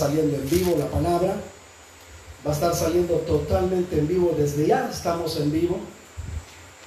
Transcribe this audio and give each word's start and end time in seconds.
saliendo 0.00 0.36
en 0.36 0.48
vivo 0.48 0.76
la 0.78 0.86
palabra. 0.86 1.36
Va 2.46 2.50
a 2.50 2.54
estar 2.54 2.74
saliendo 2.74 3.14
totalmente 3.16 3.98
en 3.98 4.08
vivo. 4.08 4.34
Desde 4.36 4.66
ya 4.66 4.88
estamos 4.90 5.38
en 5.38 5.52
vivo. 5.52 5.78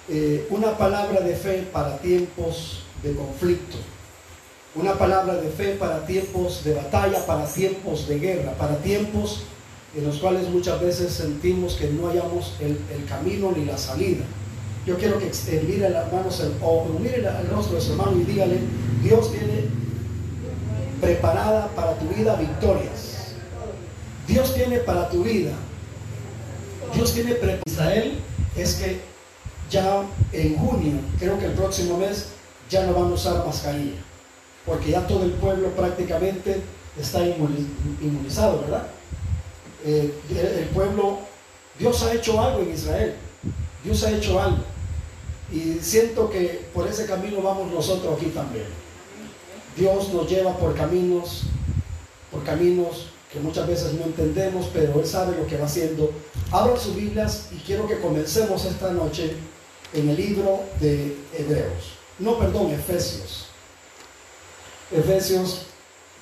Eh, 0.10 0.48
una 0.50 0.78
palabra 0.78 1.22
de 1.22 1.36
fe 1.36 1.68
para 1.72 1.98
tiempos 2.00 2.84
de 3.04 3.14
conflicto. 3.16 3.78
Una 4.76 4.94
palabra 4.94 5.36
de 5.36 5.50
fe 5.50 5.76
para 5.76 6.06
tiempos 6.06 6.64
de 6.64 6.74
batalla, 6.74 7.26
para 7.28 7.46
tiempos 7.46 8.08
de 8.08 8.20
guerra, 8.20 8.54
para 8.54 8.76
tiempos 8.78 9.44
en 9.96 10.08
los 10.08 10.18
cuales 10.18 10.50
muchas 10.50 10.82
veces 10.82 11.14
sentimos 11.14 11.76
que 11.76 11.88
no 11.90 12.10
hayamos 12.10 12.56
el, 12.60 12.78
camino 13.08 13.54
ni 13.56 13.66
la 13.66 13.78
salida. 13.78 14.26
Yo 14.88 14.98
quiero 14.98 15.20
que 15.20 15.32
mire 15.68 15.90
las 15.90 16.12
manos 16.12 16.44
o 16.62 16.86
mire 17.00 17.18
el 17.18 17.50
rostro 17.52 17.76
de 17.76 17.82
su 17.82 17.92
hermano 17.92 18.20
y 18.20 18.24
dígale, 18.24 18.58
Dios 19.04 19.32
tiene 19.32 19.68
preparada 21.00 21.68
para 21.76 21.94
tu 22.00 22.08
vida 22.08 22.36
victorias. 22.36 23.03
Dios 24.28 24.54
tiene 24.54 24.78
para 24.80 25.10
tu 25.10 25.24
vida. 25.24 25.52
Dios 26.94 27.14
tiene 27.14 27.34
para 27.36 27.60
Israel 27.66 28.20
es 28.56 28.76
que 28.76 29.02
ya 29.70 30.04
en 30.32 30.56
junio, 30.58 30.94
creo 31.20 31.40
que 31.40 31.46
el 31.46 31.54
próximo 31.54 31.98
mes, 31.98 32.28
ya 32.70 32.86
no 32.86 32.94
van 32.94 33.12
a 33.12 33.16
usar 33.16 33.46
mascarilla. 33.46 34.00
Porque 34.66 34.92
ya 34.92 35.06
todo 35.08 35.24
el 35.24 35.32
pueblo 35.32 35.70
prácticamente 35.70 36.62
está 37.00 37.26
inmunizado, 37.26 38.62
¿verdad? 38.62 38.88
Eh, 39.86 40.14
el 40.30 40.68
pueblo, 40.68 41.20
Dios 41.78 42.02
ha 42.04 42.14
hecho 42.14 42.40
algo 42.40 42.62
en 42.62 42.74
Israel. 42.74 43.16
Dios 43.84 44.04
ha 44.04 44.12
hecho 44.12 44.40
algo. 44.40 44.64
Y 45.52 45.80
siento 45.82 46.30
que 46.30 46.66
por 46.74 46.88
ese 46.88 47.06
camino 47.06 47.42
vamos 47.42 47.72
nosotros 47.72 48.16
aquí 48.16 48.28
también. 48.28 48.66
Dios 49.76 50.14
nos 50.14 50.30
lleva 50.30 50.56
por 50.58 50.76
caminos, 50.76 51.44
por 52.32 52.44
caminos 52.44 53.13
que 53.34 53.40
muchas 53.40 53.68
veces 53.68 53.94
no 53.94 54.06
entendemos, 54.06 54.70
pero 54.72 55.00
Él 55.00 55.08
sabe 55.08 55.36
lo 55.36 55.48
que 55.48 55.58
va 55.58 55.66
haciendo. 55.66 56.12
Abran 56.52 56.80
sus 56.80 56.96
Biblias 56.96 57.48
y 57.52 57.56
quiero 57.58 57.88
que 57.88 58.00
comencemos 58.00 58.64
esta 58.64 58.92
noche 58.92 59.36
en 59.92 60.10
el 60.10 60.16
libro 60.16 60.62
de 60.80 61.18
Hebreos. 61.36 61.96
No, 62.20 62.38
perdón, 62.38 62.72
Efesios. 62.72 63.48
Efesios 64.92 65.66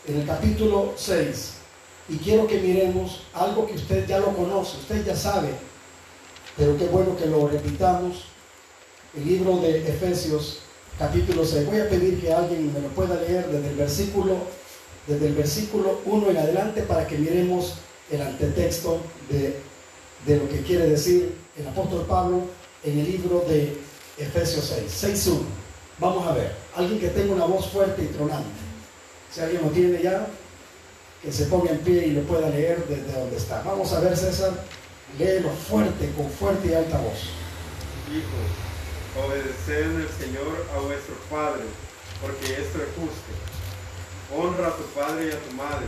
en 0.07 0.21
el 0.21 0.25
capítulo 0.25 0.93
6. 0.95 1.51
Y 2.07 2.17
quiero 2.17 2.47
que 2.47 2.59
miremos 2.59 3.23
algo 3.33 3.67
que 3.67 3.73
usted 3.73 4.07
ya 4.07 4.19
lo 4.19 4.33
conoce, 4.33 4.77
usted 4.77 5.05
ya 5.05 5.15
sabe, 5.15 5.49
pero 6.57 6.77
qué 6.77 6.85
bueno 6.85 7.15
que 7.17 7.25
lo 7.25 7.47
repitamos. 7.47 8.25
El 9.15 9.27
libro 9.27 9.57
de 9.57 9.87
Efesios 9.87 10.59
capítulo 10.97 11.45
6. 11.45 11.67
Voy 11.67 11.79
a 11.79 11.89
pedir 11.89 12.21
que 12.21 12.33
alguien 12.33 12.73
me 12.73 12.79
lo 12.79 12.87
pueda 12.89 13.15
leer 13.15 13.47
desde 13.47 13.69
el 13.69 13.75
versículo, 13.75 14.37
desde 15.07 15.27
el 15.27 15.33
versículo 15.33 15.99
1 16.05 16.29
en 16.29 16.37
adelante 16.37 16.81
para 16.83 17.07
que 17.07 17.17
miremos 17.17 17.75
el 18.11 18.21
antetexto 18.21 19.01
de, 19.29 19.55
de 20.25 20.37
lo 20.37 20.47
que 20.49 20.61
quiere 20.61 20.87
decir 20.87 21.33
el 21.57 21.67
apóstol 21.67 22.05
Pablo 22.07 22.41
en 22.83 22.99
el 22.99 23.11
libro 23.11 23.43
de 23.47 23.77
Efesios 24.17 24.73
6. 24.75 25.27
6.1. 25.27 25.39
Vamos 25.99 26.27
a 26.27 26.33
ver. 26.33 26.55
Alguien 26.75 26.99
que 26.99 27.09
tenga 27.09 27.33
una 27.33 27.45
voz 27.45 27.69
fuerte 27.69 28.03
y 28.03 28.07
tronante. 28.07 28.49
Si 29.31 29.39
alguien 29.39 29.61
lo 29.61 29.69
tiene 29.69 30.01
ya, 30.01 30.27
que 31.21 31.31
se 31.31 31.45
ponga 31.45 31.71
en 31.71 31.79
pie 31.79 32.07
y 32.07 32.11
lo 32.11 32.23
pueda 32.23 32.49
leer 32.49 32.85
desde 32.87 33.19
donde 33.19 33.37
está. 33.37 33.61
Vamos 33.61 33.93
a 33.93 33.99
ver, 33.99 34.17
César. 34.17 34.51
Léelo 35.19 35.49
fuerte, 35.49 36.09
con 36.15 36.29
fuerte 36.29 36.69
y 36.69 36.73
alta 36.73 36.97
voz. 36.97 37.29
Hijo 38.11 39.25
Obedeced 39.25 39.99
el 39.99 40.07
Señor 40.07 40.65
a 40.73 40.79
vuestro 40.79 41.15
Padre, 41.29 41.63
porque 42.21 42.53
esto 42.53 42.77
es 42.79 42.89
justo. 42.95 43.50
Honra 44.35 44.67
a 44.67 44.77
tu 44.77 44.83
padre 44.95 45.27
y 45.27 45.31
a 45.31 45.39
tu 45.39 45.55
madre, 45.55 45.87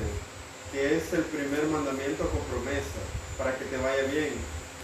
que 0.71 0.97
es 0.97 1.13
el 1.13 1.23
primer 1.23 1.65
mandamiento 1.67 2.27
con 2.29 2.41
promesa, 2.51 3.01
para 3.37 3.57
que 3.57 3.65
te 3.65 3.77
vaya 3.77 4.03
bien 4.11 4.33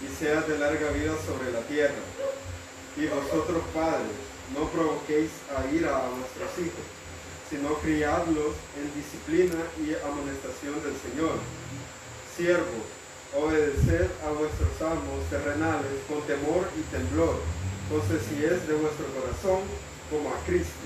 y 0.01 0.07
seas 0.15 0.47
de 0.47 0.57
larga 0.57 0.91
vida 0.91 1.13
sobre 1.25 1.51
la 1.51 1.61
tierra. 1.61 2.01
Y 2.97 3.07
vosotros 3.07 3.63
padres, 3.73 4.15
no 4.55 4.67
provoquéis 4.69 5.31
a 5.55 5.69
ira 5.73 5.95
a 5.95 6.09
vuestros 6.09 6.49
hijos, 6.59 6.85
sino 7.49 7.75
criadlos 7.79 8.55
en 8.79 8.93
disciplina 8.95 9.61
y 9.77 9.93
amonestación 10.07 10.81
del 10.83 10.95
Señor. 10.99 11.37
Siervos, 12.35 12.87
obedeced 13.35 14.09
a 14.25 14.29
vuestros 14.31 14.73
amos 14.81 15.29
terrenales 15.29 16.01
con 16.07 16.21
temor 16.23 16.67
y 16.77 16.81
temblor 16.89 17.37
entonces 17.89 18.21
si 18.29 18.45
es 18.45 18.67
de 18.67 18.75
vuestro 18.75 19.07
corazón 19.17 19.65
como 20.11 20.29
a 20.29 20.37
Cristo, 20.45 20.85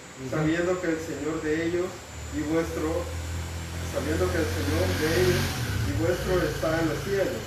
sabiendo 0.29 0.79
que 0.81 0.87
el 0.87 0.99
Señor 0.99 1.41
de 1.41 1.65
ellos 1.67 1.87
y 2.35 2.41
vuestro, 2.51 3.03
sabiendo 3.93 4.31
que 4.31 4.37
el 4.37 4.45
Señor 4.45 4.85
de 4.99 5.21
ellos 5.21 5.41
y 5.89 6.01
vuestro 6.01 6.47
está 6.47 6.79
en 6.81 6.89
los 6.89 7.03
cielos 7.03 7.41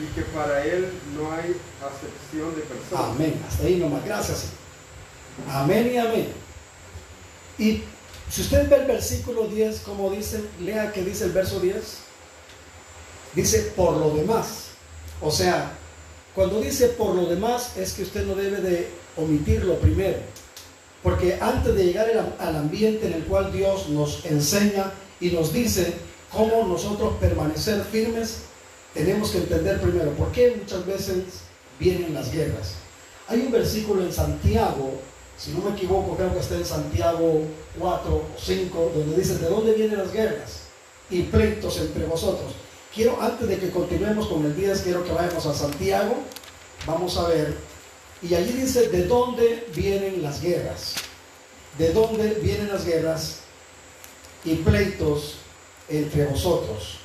y 0.00 0.14
que 0.14 0.22
para 0.22 0.64
Él 0.64 0.90
no 1.16 1.32
hay 1.32 1.56
acepción 1.80 2.54
de 2.54 2.62
personas. 2.62 3.14
Amén. 3.14 3.40
Hasta 3.46 3.64
ahí 3.64 3.76
nomás. 3.76 4.04
Gracias. 4.04 4.44
Amén 5.48 5.90
y 5.92 5.96
amén. 5.98 6.28
Y 7.58 7.82
si 8.30 8.42
usted 8.42 8.68
ve 8.68 8.76
el 8.76 8.86
versículo 8.86 9.46
10, 9.46 9.80
como 9.80 10.10
dice, 10.10 10.42
lea 10.60 10.92
que 10.92 11.02
dice 11.02 11.24
el 11.24 11.32
verso 11.32 11.60
10. 11.60 11.76
Dice 13.34 13.72
por 13.76 13.96
lo 13.96 14.14
demás. 14.14 14.70
O 15.20 15.30
sea, 15.30 15.72
cuando 16.34 16.60
dice 16.60 16.88
por 16.88 17.14
lo 17.14 17.26
demás 17.26 17.76
es 17.76 17.92
que 17.92 18.02
usted 18.02 18.24
no 18.26 18.34
debe 18.34 18.58
de 18.58 18.88
omitirlo 19.16 19.78
primero. 19.78 20.18
Porque 21.02 21.38
antes 21.40 21.74
de 21.74 21.84
llegar 21.84 22.34
al 22.38 22.56
ambiente 22.56 23.06
en 23.06 23.14
el 23.14 23.24
cual 23.24 23.52
Dios 23.52 23.88
nos 23.88 24.24
enseña 24.24 24.92
y 25.20 25.30
nos 25.30 25.52
dice 25.52 25.94
cómo 26.30 26.66
nosotros 26.66 27.14
permanecer 27.20 27.82
firmes, 27.84 28.42
tenemos 28.92 29.30
que 29.30 29.38
entender 29.38 29.80
primero 29.80 30.10
por 30.12 30.30
qué 30.32 30.56
muchas 30.58 30.84
veces 30.84 31.24
vienen 31.78 32.12
las 32.12 32.32
guerras. 32.32 32.74
Hay 33.28 33.40
un 33.40 33.52
versículo 33.52 34.02
en 34.02 34.12
Santiago, 34.12 34.94
si 35.38 35.52
no 35.52 35.62
me 35.62 35.70
equivoco, 35.70 36.16
creo 36.16 36.32
que 36.34 36.40
está 36.40 36.56
en 36.56 36.66
Santiago 36.66 37.42
4 37.78 38.14
o 38.14 38.24
5, 38.38 38.92
donde 38.94 39.16
dice, 39.16 39.38
¿de 39.38 39.48
dónde 39.48 39.72
vienen 39.72 39.98
las 39.98 40.12
guerras? 40.12 40.64
Y 41.08 41.22
pleitos 41.22 41.78
entre 41.78 42.04
vosotros. 42.04 42.52
Quiero, 42.94 43.20
antes 43.20 43.48
de 43.48 43.58
que 43.58 43.70
continuemos 43.70 44.26
con 44.26 44.44
el 44.44 44.54
10, 44.54 44.80
quiero 44.80 45.04
que 45.04 45.12
vayamos 45.12 45.46
a 45.46 45.54
Santiago. 45.54 46.16
Vamos 46.86 47.16
a 47.16 47.28
ver. 47.28 47.56
Y 48.22 48.34
allí 48.34 48.52
dice, 48.52 48.88
¿de 48.88 49.04
dónde 49.06 49.66
vienen 49.74 50.22
las 50.22 50.42
guerras? 50.42 50.94
¿De 51.78 51.92
dónde 51.92 52.34
vienen 52.42 52.68
las 52.68 52.84
guerras 52.84 53.40
y 54.44 54.56
pleitos 54.56 55.36
entre 55.88 56.26
vosotros? 56.26 56.98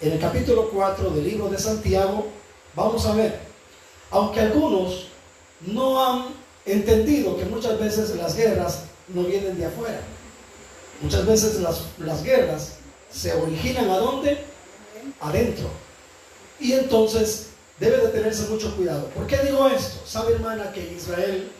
En 0.00 0.12
el 0.12 0.20
capítulo 0.20 0.70
4 0.70 1.10
del 1.10 1.24
libro 1.24 1.48
de 1.48 1.58
Santiago, 1.58 2.26
vamos 2.74 3.04
a 3.06 3.14
ver. 3.14 3.40
Aunque 4.10 4.40
algunos 4.40 5.08
no 5.60 6.04
han 6.04 6.26
entendido 6.66 7.36
que 7.36 7.44
muchas 7.46 7.78
veces 7.78 8.14
las 8.16 8.36
guerras 8.36 8.84
no 9.08 9.24
vienen 9.24 9.58
de 9.58 9.66
afuera. 9.66 10.00
Muchas 11.00 11.26
veces 11.26 11.56
las, 11.56 11.82
las 11.98 12.22
guerras 12.22 12.74
se 13.10 13.32
originan 13.32 13.90
a 13.90 13.98
dónde? 13.98 14.54
adentro. 15.20 15.68
Y 16.60 16.72
entonces 16.72 17.48
debe 17.84 17.98
de 17.98 18.08
tenerse 18.08 18.48
mucho 18.48 18.74
cuidado. 18.76 19.06
¿Por 19.08 19.26
qué 19.26 19.38
digo 19.38 19.68
esto? 19.68 20.06
¿Sabe 20.06 20.34
hermana 20.34 20.72
que 20.72 20.92
Israel, 20.92 21.50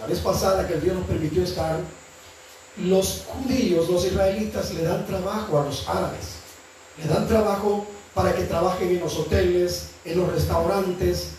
la 0.00 0.06
vez 0.06 0.20
pasada 0.20 0.66
que 0.66 0.76
Dios 0.76 0.94
nos 0.96 1.06
permitió 1.06 1.42
estar, 1.42 1.78
los 2.76 3.24
judíos, 3.26 3.88
los 3.88 4.04
israelitas 4.04 4.72
le 4.74 4.82
dan 4.82 5.06
trabajo 5.06 5.60
a 5.60 5.64
los 5.64 5.88
árabes. 5.88 6.36
Le 6.98 7.12
dan 7.12 7.26
trabajo 7.26 7.86
para 8.14 8.34
que 8.34 8.44
trabajen 8.44 8.90
en 8.90 9.00
los 9.00 9.16
hoteles, 9.18 9.88
en 10.04 10.18
los 10.18 10.32
restaurantes, 10.32 11.30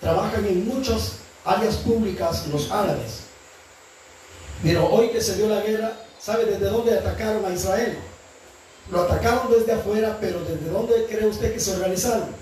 trabajan 0.00 0.44
en 0.46 0.66
muchas 0.66 1.16
áreas 1.44 1.76
públicas 1.76 2.46
los 2.48 2.70
árabes. 2.70 3.20
Pero 4.62 4.86
hoy 4.88 5.08
que 5.08 5.20
se 5.20 5.36
dio 5.36 5.48
la 5.48 5.60
guerra, 5.60 5.92
¿sabe 6.18 6.46
desde 6.46 6.66
dónde 6.66 6.98
atacaron 6.98 7.44
a 7.44 7.52
Israel? 7.52 7.98
Lo 8.90 9.02
atacaron 9.02 9.50
desde 9.50 9.72
afuera, 9.72 10.18
pero 10.20 10.40
¿desde 10.40 10.68
dónde 10.70 11.06
cree 11.08 11.26
usted 11.26 11.52
que 11.52 11.60
se 11.60 11.74
organizaron? 11.74 12.41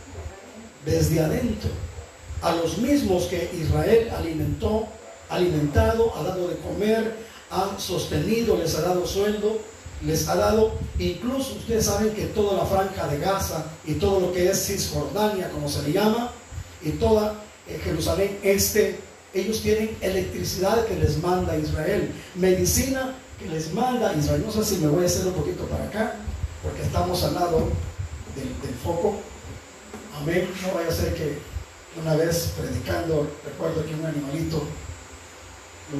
Desde 0.85 1.21
adentro. 1.21 1.71
A 2.43 2.55
los 2.55 2.79
mismos 2.79 3.25
que 3.25 3.51
Israel 3.61 4.11
alimentó, 4.17 4.87
alimentado, 5.29 6.13
ha 6.17 6.23
dado 6.23 6.49
de 6.49 6.57
comer, 6.57 7.17
ha 7.51 7.79
sostenido, 7.79 8.57
les 8.57 8.75
ha 8.77 8.83
dado 8.83 9.07
sueldo. 9.07 9.59
les 10.05 10.29
ha 10.29 10.35
dado, 10.35 10.73
incluso 10.99 11.57
ustedes 11.57 11.85
saben 11.85 12.15
que 12.15 12.25
toda 12.27 12.57
la 12.57 12.65
franja 12.65 13.07
de 13.07 13.19
Gaza 13.19 13.67
y 13.85 13.95
todo 13.95 14.21
lo 14.21 14.33
que 14.33 14.49
es 14.49 14.67
Cisjordania, 14.67 15.51
como 15.51 15.69
se 15.69 15.83
le 15.83 15.93
llama, 15.93 16.31
y 16.83 16.93
toda 16.93 17.35
eh, 17.69 17.79
Jerusalén 17.85 18.39
este, 18.43 18.99
ellos 19.35 19.61
tienen 19.63 19.97
electricidad 20.01 20.87
que 20.87 20.97
les 20.97 21.19
manda 21.19 21.57
Israel, 21.57 22.13
medicina 22.35 23.15
que 23.39 23.49
les 23.49 23.73
manda 23.73 24.15
Israel. 24.15 24.43
No 24.45 24.53
sé 24.53 24.65
si 24.65 24.81
me 24.81 24.89
voy 24.89 25.05
a 25.05 25.07
hacer 25.07 25.27
un 25.27 25.35
poquito 25.35 25.65
para 25.65 25.85
acá, 25.85 26.17
porque 26.63 26.83
estamos 26.83 27.23
al 27.25 27.35
lado 27.35 27.69
del, 28.35 28.75
foco. 28.83 29.17
Amén. 30.17 30.51
No 30.63 30.75
vaya 30.75 30.89
a 30.89 30.93
ser 30.93 31.15
que 31.15 31.39
una 32.01 32.15
vez 32.17 32.53
predicando, 32.57 33.29
recuerdo 33.45 33.85
que 33.85 33.95
un 33.95 34.07
animalito 34.07 34.63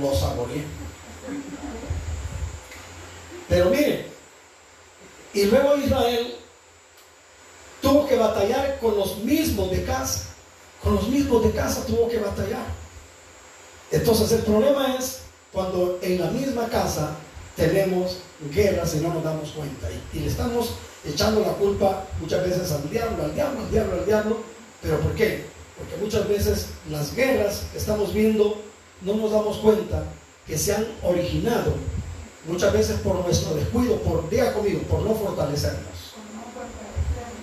lo 0.01 0.15
saboreé. 0.15 0.65
Pero 3.49 3.71
mire, 3.71 4.07
y 5.35 5.45
luego 5.45 5.77
Israel 5.77 6.37
tuvo 7.81 8.07
que 8.07 8.17
batallar 8.17 8.79
con 8.81 8.97
los 8.97 9.19
mismos 9.19 9.71
de 9.71 9.85
casa. 9.85 10.27
Con 10.83 10.95
los 10.95 11.09
mismos 11.09 11.45
de 11.45 11.53
casa 11.53 11.85
tuvo 11.87 12.09
que 12.09 12.19
batallar. 12.19 12.65
Entonces 13.91 14.31
el 14.33 14.43
problema 14.43 14.97
es 14.97 15.21
cuando 15.53 15.99
en 16.03 16.21
la 16.21 16.31
misma 16.31 16.69
casa 16.69 17.17
tenemos 17.57 18.19
guerras 18.53 18.95
y 18.95 18.99
no 18.99 19.13
nos 19.15 19.25
damos 19.25 19.51
cuenta. 19.51 19.89
Y, 20.13 20.21
le 20.21 20.27
estamos 20.27 20.75
echando 21.05 21.41
la 21.41 21.53
culpa 21.53 22.05
muchas 22.21 22.45
veces 22.45 22.71
al 22.73 22.89
diablo, 22.91 23.25
al 23.25 23.35
diablo, 23.35 23.61
al 23.61 23.71
diablo, 23.71 23.93
al 23.95 24.07
diablo. 24.07 24.37
¿Pero 24.83 25.01
por 25.01 25.15
qué? 25.15 25.45
Porque 25.77 25.97
muchas 26.03 26.29
veces 26.29 26.67
las 26.91 27.15
guerras 27.15 27.65
que 27.73 27.79
estamos 27.79 28.13
viendo 28.13 28.61
no 29.03 29.15
nos 29.15 29.31
damos 29.31 29.59
cuenta 29.59 30.05
que 30.47 30.59
se 30.59 30.75
han 30.75 30.87
originado 31.03 31.75
Muchas 32.47 32.73
veces 32.73 33.01
por 33.01 33.17
nuestro 33.17 33.55
descuido, 33.55 33.97
por, 33.97 34.29
diga 34.31 34.53
conmigo, 34.53 34.81
por 34.83 35.01
no 35.03 35.15
fortalecernos. 35.15 36.15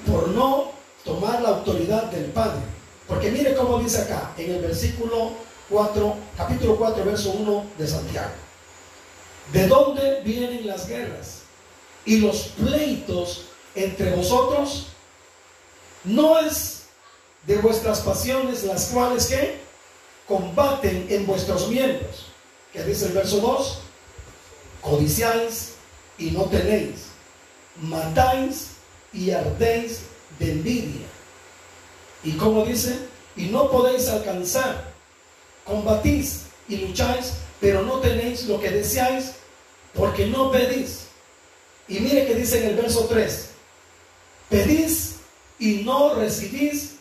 Por 0.05 0.29
no 0.29 0.71
tomar 1.03 1.41
la 1.41 1.49
autoridad 1.49 2.05
del 2.05 2.25
Padre. 2.25 2.61
Porque 3.07 3.31
mire 3.31 3.55
cómo 3.55 3.79
dice 3.79 4.01
acá, 4.01 4.33
en 4.37 4.55
el 4.55 4.61
versículo 4.61 5.31
4, 5.69 6.15
capítulo 6.35 6.75
4, 6.77 7.05
verso 7.05 7.31
1 7.31 7.65
de 7.77 7.87
Santiago. 7.87 8.31
¿De 9.53 9.67
dónde 9.67 10.21
vienen 10.25 10.65
las 10.65 10.87
guerras 10.87 11.41
y 12.03 12.17
los 12.17 12.49
pleitos 12.59 13.45
entre 13.83 14.11
vosotros? 14.15 14.87
No 16.03 16.39
es 16.39 16.83
de 17.45 17.57
vuestras 17.57 18.01
pasiones 18.01 18.63
las 18.63 18.87
cuales 18.87 19.27
que 19.27 19.59
combaten 20.27 21.07
en 21.09 21.25
vuestros 21.25 21.69
miembros. 21.69 22.25
¿Qué 22.73 22.83
dice 22.83 23.05
el 23.05 23.13
verso 23.13 23.37
2? 23.39 23.79
codiciáis 24.81 25.73
y 26.17 26.31
no 26.31 26.45
tenéis, 26.45 27.07
matáis 27.81 28.69
y 29.13 29.31
ardéis 29.31 30.01
de 30.39 30.51
envidia. 30.51 31.05
Y 32.23 32.31
como 32.33 32.65
dice, 32.65 32.97
y 33.35 33.45
no 33.45 33.69
podéis 33.69 34.07
alcanzar, 34.07 34.91
combatís 35.65 36.43
y 36.67 36.77
lucháis, 36.77 37.33
pero 37.59 37.81
no 37.83 37.99
tenéis 37.99 38.45
lo 38.45 38.59
que 38.59 38.69
deseáis, 38.69 39.33
porque 39.93 40.27
no 40.27 40.51
pedís. 40.51 41.07
Y 41.87 41.99
mire 41.99 42.25
que 42.25 42.35
dice 42.35 42.59
en 42.63 42.69
el 42.69 42.75
verso 42.75 43.05
3, 43.05 43.46
pedís 44.49 45.15
y 45.59 45.83
no 45.83 46.15
recibís, 46.15 46.95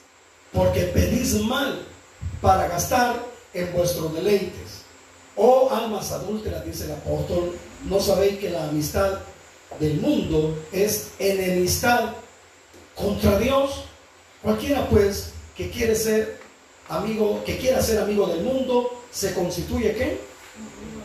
porque 0.53 0.83
pedís 0.83 1.35
mal 1.43 1.83
para 2.41 2.69
gastar 2.69 3.23
en 3.53 3.73
vuestros 3.73 4.15
deleites. 4.15 4.83
Oh 5.35 5.69
almas 5.71 6.13
adúlteras, 6.13 6.65
dice 6.65 6.85
el 6.85 6.93
apóstol, 6.93 7.57
¿no 7.89 8.01
sabéis 8.01 8.39
que 8.39 8.51
la 8.51 8.69
amistad 8.69 9.19
del 9.79 10.01
mundo 10.01 10.59
es 10.73 11.09
enemistad 11.19 12.15
contra 12.95 13.39
Dios? 13.39 13.85
Cualquiera 14.43 14.89
pues 14.89 15.33
que 15.57 15.71
quiere 15.71 15.95
ser 15.95 16.41
amigo, 16.89 17.43
que 17.45 17.59
quiera 17.59 17.83
ser 17.83 18.01
amigo 18.01 18.27
del 18.29 18.43
mundo, 18.43 19.03
se 19.11 19.35
constituye 19.35 19.95
¿qué? 19.95 20.21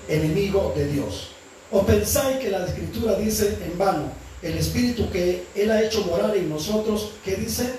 Enemigo 0.07 0.73
de 0.75 0.87
Dios. 0.87 1.31
¿O 1.71 1.85
pensáis 1.85 2.37
que 2.37 2.49
la 2.49 2.65
escritura 2.65 3.15
dice 3.15 3.57
en 3.65 3.77
vano, 3.77 4.11
el 4.41 4.57
espíritu 4.57 5.09
que 5.11 5.45
Él 5.55 5.71
ha 5.71 5.81
hecho 5.81 6.03
morar 6.05 6.35
en 6.35 6.49
nosotros, 6.49 7.11
¿qué 7.23 7.35
dice? 7.35 7.73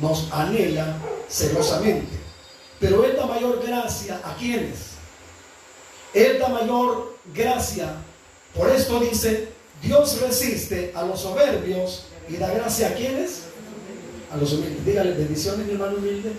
Nos 0.00 0.32
anhela 0.32 0.96
celosamente. 1.28 2.18
Pero 2.78 3.04
Él 3.04 3.16
da 3.16 3.26
mayor 3.26 3.62
gracia 3.64 4.20
a 4.24 4.34
quienes? 4.36 4.90
Él 6.14 6.38
da 6.38 6.48
mayor 6.48 7.16
gracia. 7.34 7.96
Por 8.54 8.70
esto 8.70 8.98
dice, 9.00 9.48
Dios 9.82 10.20
resiste 10.20 10.92
a 10.94 11.04
los 11.04 11.20
soberbios 11.20 12.06
y 12.28 12.36
da 12.36 12.52
gracia 12.52 12.88
a 12.88 12.94
quienes? 12.94 13.42
A 14.32 14.36
los 14.36 14.52
humildes. 14.52 14.84
Dígale 14.84 15.12
bendiciones, 15.12 15.66
mi 15.66 15.72
hermano 15.72 15.98
humilde. 15.98 16.32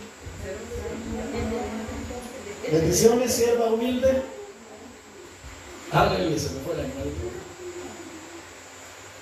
Bendiciones, 2.71 3.33
sierva 3.33 3.65
humilde. 3.67 4.23
Aleluya, 5.91 6.39
se 6.39 6.51
me 6.51 6.61
fue 6.61 6.75
la 6.75 6.83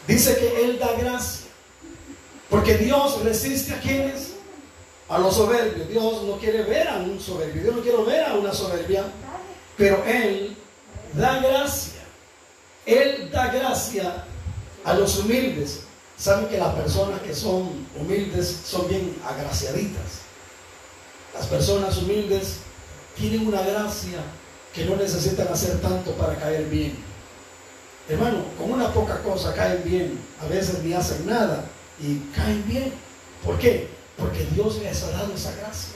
Dice 0.07 0.37
que 0.37 0.65
Él 0.65 0.79
da 0.79 0.93
gracia. 0.93 1.47
Porque 2.49 2.77
Dios 2.77 3.23
resiste 3.23 3.73
a 3.73 3.79
quienes? 3.79 4.33
A 5.07 5.19
los 5.19 5.35
soberbios. 5.35 5.87
Dios 5.87 6.23
no 6.23 6.37
quiere 6.37 6.63
ver 6.63 6.87
a 6.87 6.97
un 6.97 7.19
soberbio. 7.19 7.61
Dios 7.61 7.75
no 7.75 7.81
quiere 7.81 8.03
ver 8.03 8.25
a 8.25 8.33
una 8.33 8.53
soberbia. 8.53 9.05
Pero 9.77 10.03
Él 10.05 10.55
da 11.13 11.39
gracia. 11.39 12.01
Él 12.85 13.29
da 13.31 13.47
gracia 13.47 14.25
a 14.83 14.93
los 14.93 15.17
humildes. 15.19 15.81
Saben 16.17 16.47
que 16.47 16.57
las 16.57 16.73
personas 16.73 17.21
que 17.21 17.33
son 17.33 17.87
humildes 17.99 18.61
son 18.65 18.87
bien 18.87 19.15
agraciaditas. 19.25 20.21
Las 21.33 21.45
personas 21.47 21.97
humildes 21.97 22.57
tienen 23.15 23.47
una 23.47 23.61
gracia 23.61 24.19
que 24.73 24.85
no 24.85 24.95
necesitan 24.95 25.47
hacer 25.47 25.79
tanto 25.79 26.11
para 26.13 26.35
caer 26.35 26.65
bien. 26.65 27.08
Hermano, 28.09 28.43
con 28.57 28.71
una 28.71 28.91
poca 28.91 29.21
cosa 29.21 29.53
caen 29.53 29.83
bien. 29.85 30.19
A 30.41 30.47
veces 30.47 30.83
ni 30.83 30.93
hacen 30.93 31.27
nada 31.27 31.65
y 32.01 32.17
caen 32.35 32.63
bien. 32.67 32.91
¿Por 33.45 33.59
qué? 33.59 33.87
Porque 34.17 34.45
Dios 34.53 34.79
les 34.79 35.03
ha 35.03 35.11
dado 35.11 35.33
esa 35.33 35.55
gracia. 35.55 35.93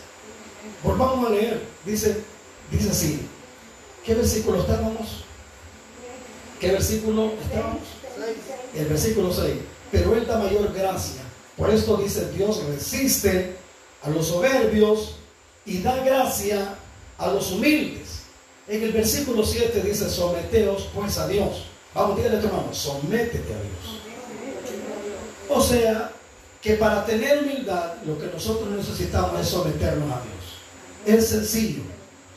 Volvamos 0.83 1.27
a 1.27 1.31
leer. 1.31 1.61
Dice, 1.83 2.21
dice 2.71 2.91
así. 2.91 3.27
¿Qué 4.05 4.13
versículo 4.13 4.61
estábamos? 4.61 5.23
¿Qué 6.59 6.71
versículo 6.71 7.33
estábamos? 7.41 7.81
El 8.75 8.85
versículo 8.85 9.33
6. 9.33 9.53
Pero 9.91 10.15
Él 10.15 10.27
da 10.27 10.37
mayor 10.37 10.71
gracia. 10.71 11.21
Por 11.57 11.69
esto 11.69 11.97
dice 11.97 12.31
Dios 12.31 12.63
resiste 12.65 13.55
a 14.01 14.09
los 14.09 14.27
soberbios 14.27 15.15
y 15.65 15.81
da 15.81 15.97
gracia 16.03 16.75
a 17.17 17.27
los 17.27 17.51
humildes. 17.51 18.23
En 18.67 18.83
el 18.83 18.91
versículo 18.91 19.45
7 19.45 19.81
dice, 19.81 20.09
someteos 20.09 20.89
pues 20.93 21.17
a 21.17 21.27
Dios. 21.27 21.65
Vamos, 21.93 22.17
dígale 22.17 22.37
a 22.37 22.41
tu 22.41 22.47
hermano, 22.47 22.73
sométete 22.73 23.53
a 23.53 23.57
Dios. 23.57 23.99
O 25.49 25.61
sea, 25.61 26.11
que 26.61 26.73
para 26.75 27.05
tener 27.05 27.43
humildad 27.43 27.95
lo 28.05 28.17
que 28.17 28.27
nosotros 28.27 28.69
necesitamos 28.69 29.39
es 29.39 29.47
someternos 29.47 30.11
a 30.11 30.21
Dios. 30.21 31.17
Es 31.17 31.27
sencillo, 31.27 31.83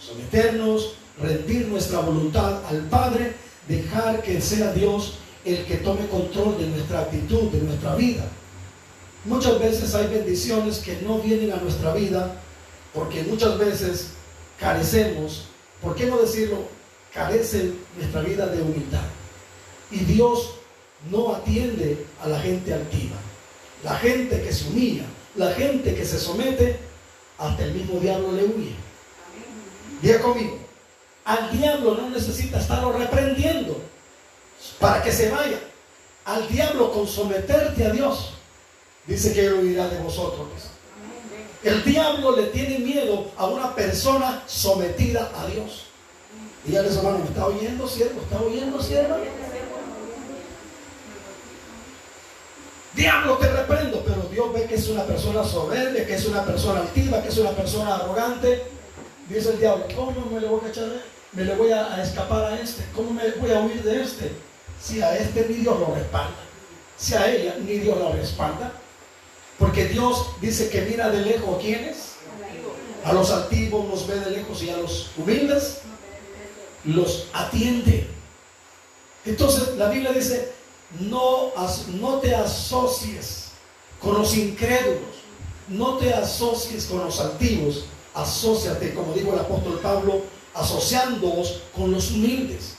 someternos 0.01 0.97
rendir 1.21 1.69
nuestra 1.69 2.01
voluntad 2.01 2.65
al 2.67 2.83
Padre, 2.83 3.35
dejar 3.69 4.23
que 4.23 4.41
sea 4.41 4.73
Dios 4.73 5.15
el 5.45 5.65
que 5.65 5.77
tome 5.77 6.07
control 6.09 6.59
de 6.59 6.67
nuestra 6.67 7.01
actitud, 7.01 7.51
de 7.51 7.63
nuestra 7.63 7.95
vida. 7.95 8.27
Muchas 9.25 9.59
veces 9.59 9.95
hay 9.95 10.09
bendiciones 10.09 10.79
que 10.79 11.01
no 11.03 11.19
vienen 11.21 11.53
a 11.53 11.57
nuestra 11.57 11.95
vida 11.95 12.37
porque 12.93 13.23
muchas 13.23 13.57
veces 13.59 14.09
carecemos, 14.59 15.45
¿por 15.81 15.95
qué 15.95 16.07
no 16.07 16.19
decirlo? 16.19 16.65
Carece 17.15 17.73
nuestra 17.97 18.21
vida 18.23 18.47
de 18.47 18.61
humildad. 18.61 19.05
Y 19.91 19.99
Dios 20.01 20.55
no 21.11 21.35
atiende 21.35 22.07
a 22.23 22.29
la 22.29 22.41
gente 22.41 22.73
altiva. 22.73 23.17
La 23.85 23.97
gente 23.97 24.43
que 24.43 24.53
se 24.53 24.69
humilla, 24.69 25.05
la 25.37 25.53
gente 25.53 25.95
que 25.95 26.05
se 26.05 26.19
somete, 26.19 26.79
hasta 27.39 27.65
el 27.65 27.75
mismo 27.75 28.01
diablo 28.01 28.33
le 28.33 28.45
huye. 28.45 28.75
Diga 30.03 30.21
conmigo, 30.21 30.59
al 31.25 31.57
diablo 31.57 31.95
no 31.95 32.11
necesita 32.11 32.59
estarlo 32.59 32.93
reprendiendo 32.93 33.81
para 34.79 35.03
que 35.03 35.13
se 35.13 35.31
vaya. 35.31 35.61
Al 36.25 36.49
diablo 36.49 36.93
con 36.93 37.07
someterte 37.07 37.85
a 37.85 37.91
Dios, 37.91 38.33
dice 39.07 39.33
que 39.33 39.47
él 39.47 39.55
huirá 39.55 39.89
de 39.89 40.01
vosotros. 40.01 40.49
El 41.63 41.85
diablo 41.85 42.37
le 42.37 42.45
tiene 42.45 42.79
miedo 42.79 43.31
a 43.37 43.47
una 43.47 43.75
persona 43.75 44.43
sometida 44.47 45.31
a 45.37 45.47
Dios. 45.47 45.87
Dígale 46.65 46.89
hermano, 46.89 47.19
¿me 47.19 47.27
está 47.27 47.47
oyendo, 47.47 47.87
siervo? 47.89 48.21
¿Está 48.23 48.41
oyendo, 48.41 48.83
siervo? 48.83 49.17
Diablo 52.97 53.37
te 53.37 53.53
reprendo, 53.53 54.03
pero 54.05 54.29
Dios 54.33 54.53
ve 54.53 54.65
que 54.65 54.75
es 54.75 54.89
una 54.89 55.05
persona 55.05 55.45
soberbia, 55.45 56.05
que 56.05 56.15
es 56.15 56.27
una 56.27 56.45
persona 56.45 56.81
altiva, 56.81 57.23
que 57.23 57.29
es 57.29 57.39
una 57.39 57.51
persona 57.51 57.95
arrogante. 57.95 58.65
Dice 59.29 59.51
el 59.51 59.61
diablo, 59.61 59.87
¿cómo 59.95 60.13
me 60.33 60.41
le 60.41 60.49
voy 60.49 60.61
a 60.65 60.69
echar? 60.69 60.89
me 61.33 61.45
le 61.45 61.55
voy 61.55 61.71
a, 61.71 62.03
escapar 62.03 62.45
a 62.45 62.59
este? 62.59 62.85
¿Cómo 62.95 63.11
me 63.11 63.31
voy 63.33 63.53
a 63.53 63.61
huir 63.61 63.83
de 63.83 64.03
este? 64.03 64.33
si 64.81 65.03
a 65.03 65.17
este 65.17 65.47
ni 65.49 65.57
Dios 65.57 65.79
lo 65.79 65.95
respalda, 65.95 66.37
si 66.97 67.15
a 67.15 67.31
ella 67.31 67.57
ni 67.61 67.79
Dios 67.79 67.99
la 67.99 68.13
respalda, 68.13 68.73
porque 69.59 69.87
Dios 69.87 70.29
dice 70.41 70.69
que 70.69 70.83
mira 70.83 71.09
de 71.11 71.23
lejos 71.23 71.57
a 71.57 71.59
quienes, 71.59 71.97
a 73.05 73.13
los 73.13 73.31
altivos 73.31 73.89
los 73.89 74.07
ve 74.07 74.21
de 74.21 74.31
lejos 74.31 74.63
y 74.63 74.71
a 74.71 74.77
los 74.77 75.11
humildes 75.17 75.79
los 76.85 77.29
atiende. 77.33 78.07
Entonces 79.25 79.77
la 79.77 79.89
Biblia 79.89 80.13
dice, 80.13 80.53
no, 81.01 81.53
no 82.01 82.19
te 82.19 82.35
asocies 82.35 83.47
con 84.01 84.15
los 84.15 84.37
incrédulos, 84.37 85.17
no 85.69 85.97
te 85.97 86.13
asocies 86.13 86.87
con 86.87 87.05
los 87.05 87.21
altivos, 87.21 87.87
asóciate, 88.15 88.95
como 88.95 89.13
dijo 89.13 89.33
el 89.33 89.41
apóstol 89.41 89.81
Pablo, 89.83 90.23
asociándoos 90.55 91.63
con 91.75 91.93
los 91.93 92.11
humildes. 92.11 92.75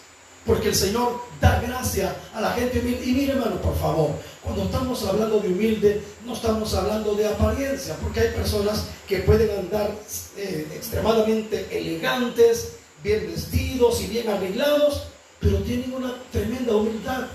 Porque 0.45 0.69
el 0.69 0.75
Señor 0.75 1.19
da 1.41 1.59
gracia 1.59 2.15
a 2.33 2.39
la 2.39 2.51
gente 2.51 2.79
humilde. 2.79 3.05
Y 3.05 3.11
mire, 3.11 3.33
hermano, 3.33 3.61
por 3.61 3.77
favor, 3.77 4.11
cuando 4.41 4.63
estamos 4.63 5.03
hablando 5.03 5.41
de 5.41 5.49
humilde, 5.49 6.01
no 6.25 6.33
estamos 6.33 6.73
hablando 6.73 7.13
de 7.15 7.27
apariencia, 7.27 7.97
porque 8.01 8.21
hay 8.21 8.29
personas 8.29 8.85
que 9.07 9.19
pueden 9.19 9.59
andar 9.59 9.91
eh, 10.37 10.67
extremadamente 10.73 11.67
elegantes, 11.69 12.77
bien 13.03 13.27
vestidos 13.29 14.01
y 14.01 14.07
bien 14.07 14.29
arreglados, 14.29 15.07
pero 15.41 15.57
tienen 15.57 15.93
una 15.93 16.15
tremenda 16.31 16.75
humildad. 16.77 17.27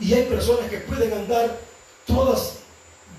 Y 0.00 0.14
hay 0.14 0.24
personas 0.24 0.70
que 0.70 0.78
pueden 0.78 1.12
andar 1.12 1.58
todas 2.06 2.54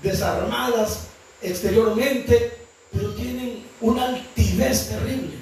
desarmadas 0.02 1.04
exteriormente, 1.40 2.52
pero 2.92 3.14
tienen 3.14 3.64
una 3.80 4.06
altivez 4.06 4.88
terrible. 4.88 5.36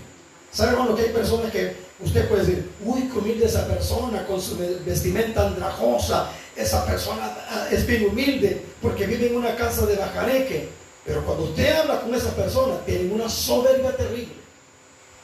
¿Sabe, 0.52 0.72
hermano, 0.72 0.96
que 0.96 1.02
hay 1.02 1.10
personas 1.10 1.50
que 1.50 1.74
usted 2.00 2.28
puede 2.28 2.44
decir, 2.44 2.70
uy, 2.84 3.08
qué 3.12 3.18
humilde 3.18 3.46
esa 3.46 3.66
persona 3.66 4.26
con 4.26 4.40
su 4.40 4.56
vestimenta 4.84 5.46
andrajosa, 5.46 6.30
esa 6.56 6.84
persona 6.84 7.36
ah, 7.48 7.68
es 7.70 7.86
bien 7.86 8.06
humilde 8.06 8.62
porque 8.82 9.06
vive 9.06 9.28
en 9.28 9.36
una 9.36 9.54
casa 9.56 9.86
de 9.86 9.96
bajareque. 9.96 10.68
Pero 11.04 11.24
cuando 11.24 11.44
usted 11.44 11.74
habla 11.74 12.00
con 12.00 12.14
esa 12.14 12.34
persona, 12.34 12.78
tiene 12.84 13.12
una 13.12 13.28
soberbia 13.28 13.96
terrible. 13.96 14.34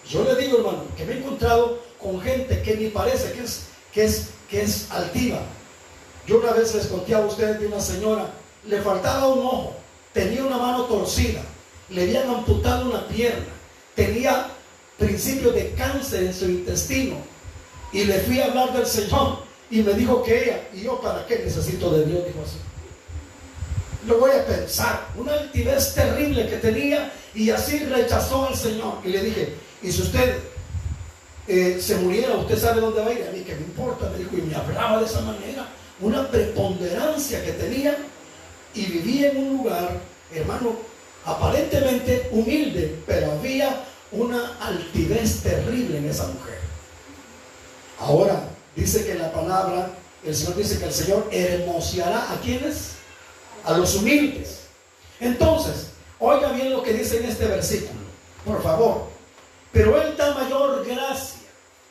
Yo 0.09 0.25
le 0.25 0.37
digo, 0.37 0.59
hermano, 0.59 0.85
que 0.97 1.05
me 1.05 1.15
he 1.15 1.19
encontrado 1.19 1.83
con 2.01 2.21
gente 2.21 2.63
que 2.63 2.77
ni 2.77 2.89
parece 2.89 3.33
que 3.33 3.43
es, 3.43 3.63
que 3.93 4.05
es, 4.05 4.29
que 4.49 4.63
es 4.63 4.91
altiva. 4.91 5.41
Yo 6.27 6.39
una 6.39 6.53
vez 6.53 6.75
les 6.75 6.87
conté 6.87 7.15
a 7.15 7.21
ustedes 7.21 7.61
de 7.61 7.69
una 7.69 7.81
señora, 7.81 8.27
le 8.67 8.81
faltaba 8.81 9.29
un 9.29 9.47
ojo, 9.47 9.77
tenía 10.13 10.45
una 10.45 10.59
mano 10.59 10.85
torcida, 10.85 11.41
le 11.89 12.03
habían 12.03 12.29
amputado 12.29 12.91
una 12.91 13.07
pierna, 13.07 13.47
tenía 13.95 14.49
principio 14.99 15.53
de 15.53 15.73
cáncer 15.73 16.25
en 16.25 16.35
su 16.35 16.47
intestino. 16.47 17.17
Y 17.93 18.05
le 18.05 18.19
fui 18.21 18.41
a 18.41 18.47
hablar 18.47 18.73
del 18.73 18.87
Señor 18.87 19.39
y 19.71 19.83
me 19.83 19.95
dijo 19.95 20.23
que 20.23 20.45
ella, 20.45 20.69
y 20.75 20.83
yo 20.83 21.01
para 21.01 21.25
qué 21.27 21.39
necesito 21.39 21.91
de 21.93 22.05
Dios, 22.05 22.27
dijo 22.27 22.41
así. 22.45 22.57
Lo 24.07 24.19
voy 24.19 24.31
a 24.33 24.47
pensar, 24.47 25.09
una 25.17 25.33
altivez 25.33 25.95
terrible 25.95 26.49
que 26.49 26.57
tenía 26.57 27.13
y 27.35 27.51
así 27.51 27.81
rechazó 27.81 28.47
al 28.47 28.55
Señor. 28.55 28.99
Y 29.05 29.09
le 29.09 29.23
dije, 29.23 29.55
y 29.83 29.91
si 29.91 30.03
usted 30.03 30.39
eh, 31.49 31.79
se 31.81 31.97
muriera, 31.97 32.35
usted 32.37 32.59
sabe 32.59 32.81
dónde 32.81 33.01
va 33.01 33.09
a 33.09 33.13
ir, 33.13 33.27
a 33.29 33.33
mí 33.33 33.41
que 33.41 33.55
me 33.55 33.63
importa, 33.63 34.11
me 34.11 34.19
dijo, 34.19 34.37
y 34.37 34.43
me 34.43 34.55
hablaba 34.55 35.01
de 35.01 35.07
esa 35.07 35.21
manera, 35.23 35.67
una 36.01 36.29
preponderancia 36.29 37.45
que 37.45 37.53
tenía 37.53 37.97
y 38.75 38.87
vivía 38.87 39.31
en 39.31 39.39
un 39.39 39.57
lugar, 39.59 40.01
hermano, 40.33 40.77
aparentemente 41.25 42.29
humilde, 42.31 43.03
pero 43.07 43.33
había 43.33 43.85
una 44.13 44.57
altivez 44.61 45.43
terrible 45.43 45.99
en 45.99 46.09
esa 46.09 46.27
mujer. 46.29 46.59
Ahora, 47.99 48.49
dice 48.75 49.05
que 49.07 49.15
la 49.15 49.33
palabra, 49.33 49.91
el 50.25 50.35
Señor 50.35 50.57
dice 50.57 50.79
que 50.79 50.85
el 50.85 50.93
Señor 50.93 51.29
hermoseará 51.33 52.33
a 52.33 52.41
quienes? 52.41 52.93
A 53.65 53.77
los 53.77 53.95
humildes. 53.97 54.61
Entonces, 55.19 55.89
oiga 56.19 56.53
bien 56.53 56.71
lo 56.73 56.83
que 56.83 56.93
dice 56.93 57.19
en 57.19 57.25
este 57.25 57.47
versículo, 57.47 58.01
por 58.45 58.63
favor. 58.63 59.07
Pero 59.73 60.01
Él 60.01 60.15
da 60.17 60.35
mayor 60.35 60.87
gracia. 60.87 61.41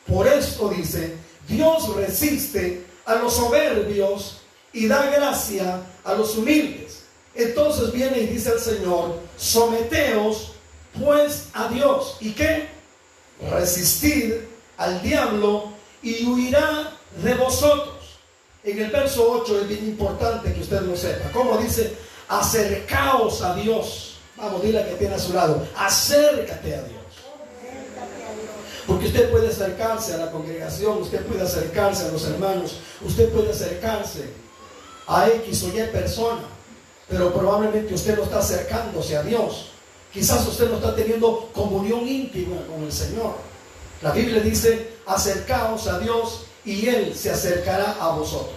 Por 0.06 0.28
esto 0.28 0.68
dice, 0.68 1.16
Dios 1.48 1.94
resiste 1.96 2.85
a 3.06 3.14
los 3.14 3.34
soberbios 3.34 4.38
y 4.72 4.86
da 4.86 5.06
gracia 5.06 5.80
a 6.04 6.14
los 6.14 6.36
humildes. 6.36 7.04
Entonces 7.34 7.92
viene 7.92 8.18
y 8.18 8.26
dice 8.26 8.52
el 8.52 8.60
Señor, 8.60 9.20
someteos 9.36 10.52
pues 11.02 11.48
a 11.54 11.68
Dios. 11.68 12.16
¿Y 12.20 12.32
qué? 12.32 12.68
Resistir 13.50 14.48
al 14.76 15.00
diablo 15.02 15.72
y 16.02 16.26
huirá 16.26 16.92
de 17.22 17.34
vosotros. 17.34 17.94
En 18.64 18.82
el 18.82 18.90
verso 18.90 19.30
8 19.42 19.60
es 19.60 19.68
bien 19.68 19.84
importante 19.86 20.52
que 20.52 20.60
usted 20.60 20.80
lo 20.82 20.96
sepa. 20.96 21.30
Como 21.30 21.56
dice, 21.58 21.96
acercaos 22.28 23.42
a 23.42 23.54
Dios. 23.54 24.18
Vamos, 24.36 24.62
dile 24.62 24.84
que 24.84 24.94
tiene 24.96 25.14
a 25.14 25.18
su 25.18 25.32
lado, 25.32 25.66
acércate 25.76 26.74
a 26.74 26.82
Dios. 26.82 26.95
Porque 28.86 29.06
usted 29.06 29.30
puede 29.30 29.48
acercarse 29.48 30.14
a 30.14 30.18
la 30.18 30.30
congregación, 30.30 31.02
usted 31.02 31.24
puede 31.26 31.42
acercarse 31.42 32.04
a 32.04 32.12
los 32.12 32.24
hermanos, 32.24 32.78
usted 33.04 33.28
puede 33.30 33.50
acercarse 33.50 34.30
a 35.08 35.28
X 35.28 35.64
o 35.64 35.68
Y 35.68 35.86
persona, 35.90 36.44
pero 37.08 37.32
probablemente 37.32 37.94
usted 37.94 38.16
no 38.16 38.24
está 38.24 38.38
acercándose 38.38 39.16
a 39.16 39.22
Dios. 39.22 39.70
Quizás 40.12 40.46
usted 40.46 40.70
no 40.70 40.76
está 40.76 40.94
teniendo 40.94 41.50
comunión 41.52 42.06
íntima 42.06 42.56
con 42.66 42.84
el 42.84 42.92
Señor. 42.92 43.34
La 44.02 44.12
Biblia 44.12 44.40
dice, 44.40 44.96
acercaos 45.06 45.86
a 45.88 45.98
Dios 45.98 46.46
y 46.64 46.86
Él 46.88 47.14
se 47.14 47.30
acercará 47.30 47.96
a 48.00 48.10
vosotros. 48.10 48.54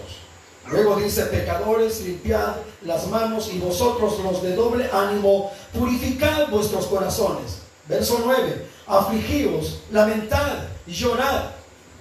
Luego 0.68 0.98
dice, 0.98 1.24
pecadores, 1.26 2.02
limpiad 2.02 2.56
las 2.84 3.08
manos 3.08 3.50
y 3.52 3.58
vosotros 3.60 4.20
los 4.20 4.44
de 4.44 4.56
doble 4.56 4.90
ánimo, 4.92 5.52
purificad 5.74 6.50
vuestros 6.50 6.86
corazones. 6.86 7.60
Verso 7.88 8.22
9, 8.24 8.69
afligíos, 8.90 9.80
lamentad 9.92 10.58
llorad. 10.88 11.52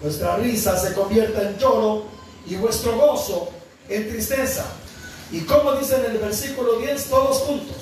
Vuestra 0.03 0.37
risa 0.37 0.79
se 0.79 0.95
convierta 0.95 1.43
en 1.43 1.59
lloro 1.59 2.05
y 2.47 2.57
vuestro 2.57 2.97
gozo 2.97 3.51
en 3.89 4.09
tristeza. 4.09 4.65
Y 5.31 5.41
como 5.43 5.73
dice 5.73 5.97
en 5.97 6.13
el 6.13 6.19
versículo 6.19 6.79
10, 6.79 7.05
todos 7.05 7.39
juntos 7.39 7.77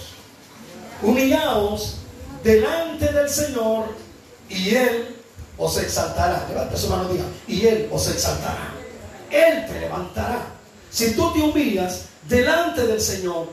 humillaos 1.02 1.98
delante 2.42 3.12
del 3.12 3.28
Señor 3.28 3.84
y 4.48 4.74
Él 4.74 5.16
os 5.58 5.78
exaltará. 5.78 6.46
Levanta 6.48 6.76
su 6.76 6.88
mano 6.88 7.08
y 7.08 7.12
diga, 7.12 7.24
y 7.46 7.66
Él 7.66 7.88
os 7.92 8.08
exaltará. 8.08 8.72
Él 9.30 9.66
te 9.66 9.80
levantará. 9.80 10.46
Si 10.90 11.14
tú 11.14 11.32
te 11.32 11.40
humillas 11.40 12.06
delante 12.28 12.86
del 12.86 13.00
Señor, 13.00 13.48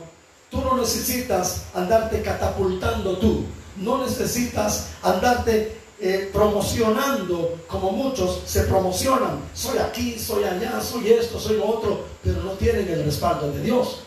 tú 0.50 0.60
no 0.60 0.76
necesitas 0.76 1.62
andarte 1.74 2.22
catapultando 2.22 3.18
tú. 3.18 3.44
No 3.76 4.04
necesitas 4.04 4.88
andarte 5.02 5.76
eh, 6.00 6.30
promocionando 6.32 7.58
como 7.66 7.92
muchos 7.92 8.42
se 8.46 8.62
promocionan. 8.64 9.40
Soy 9.54 9.78
aquí, 9.78 10.18
soy 10.18 10.44
allá, 10.44 10.80
soy 10.80 11.12
esto, 11.12 11.38
soy 11.38 11.56
lo 11.56 11.66
otro, 11.66 12.04
pero 12.22 12.42
no 12.42 12.52
tienen 12.52 12.88
el 12.88 13.04
respaldo 13.04 13.50
de 13.52 13.62
Dios. 13.62 14.00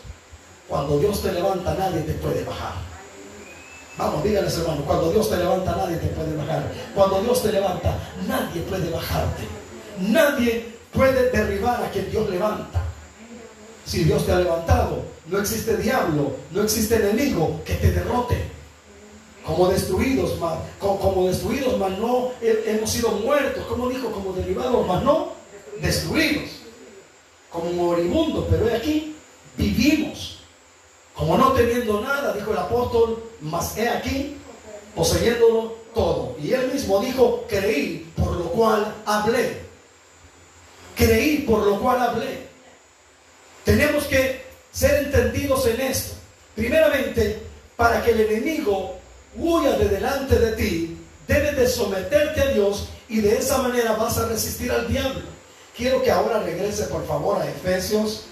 Cuando 0.68 0.98
Dios 0.98 1.22
te 1.22 1.32
levanta, 1.32 1.74
nadie 1.74 2.02
te 2.02 2.12
puede 2.14 2.44
bajar. 2.44 2.74
Vamos, 3.98 4.22
díganles 4.22 4.56
hermano, 4.58 4.82
cuando 4.86 5.10
Dios 5.10 5.28
te 5.28 5.36
levanta 5.36 5.74
nadie 5.74 5.96
te 5.96 6.06
puede 6.08 6.36
bajar. 6.36 6.62
Cuando 6.94 7.20
Dios 7.20 7.42
te 7.42 7.50
levanta 7.50 7.98
nadie 8.28 8.62
puede 8.62 8.90
bajarte. 8.90 9.42
Nadie 9.98 10.66
puede 10.92 11.30
derribar 11.30 11.82
a 11.82 11.90
quien 11.90 12.08
Dios 12.10 12.30
levanta. 12.30 12.80
Si 13.84 14.04
Dios 14.04 14.24
te 14.24 14.32
ha 14.32 14.38
levantado, 14.38 15.02
no 15.26 15.40
existe 15.40 15.76
diablo, 15.78 16.32
no 16.52 16.62
existe 16.62 16.94
enemigo 16.94 17.60
que 17.64 17.74
te 17.74 17.90
derrote. 17.90 18.36
Como 19.48 19.68
destruidos, 19.68 20.38
más, 20.38 20.58
como, 20.78 21.26
destruidos, 21.26 21.78
más 21.78 21.98
no 21.98 22.32
hemos 22.42 22.90
sido 22.90 23.12
muertos. 23.12 23.64
Como 23.66 23.88
dijo, 23.88 24.12
como 24.12 24.34
derribados, 24.34 24.86
más 24.86 25.02
no 25.02 25.32
destruidos. 25.80 26.50
Como 27.50 27.72
moribundos, 27.72 28.44
pero 28.50 28.66
aquí 28.76 29.16
vivimos 29.56 30.38
como 31.18 31.36
no 31.36 31.52
teniendo 31.52 32.00
nada, 32.00 32.32
dijo 32.32 32.52
el 32.52 32.58
apóstol, 32.58 33.24
mas 33.40 33.76
he 33.76 33.88
aquí, 33.88 34.36
poseyéndolo 34.94 35.76
todo. 35.92 36.36
Y 36.40 36.52
él 36.52 36.70
mismo 36.72 37.00
dijo, 37.00 37.44
creí, 37.48 38.08
por 38.16 38.36
lo 38.36 38.44
cual 38.50 38.94
hablé. 39.04 39.62
Creí, 40.94 41.38
por 41.38 41.66
lo 41.66 41.80
cual 41.80 42.00
hablé. 42.02 42.46
Tenemos 43.64 44.04
que 44.04 44.42
ser 44.70 45.06
entendidos 45.06 45.66
en 45.66 45.80
esto. 45.80 46.14
Primeramente, 46.54 47.42
para 47.76 48.00
que 48.04 48.12
el 48.12 48.20
enemigo 48.20 48.97
huya 49.38 49.72
de 49.72 49.88
delante 49.88 50.38
de 50.38 50.52
ti, 50.52 50.98
debes 51.26 51.56
de 51.56 51.68
someterte 51.68 52.40
a 52.40 52.46
Dios 52.52 52.88
y 53.08 53.20
de 53.20 53.38
esa 53.38 53.58
manera 53.58 53.92
vas 53.92 54.18
a 54.18 54.28
resistir 54.28 54.70
al 54.70 54.88
diablo. 54.88 55.22
Quiero 55.76 56.02
que 56.02 56.10
ahora 56.10 56.40
regrese 56.40 56.84
por 56.84 57.06
favor 57.06 57.40
a 57.40 57.48
Efesios, 57.48 58.24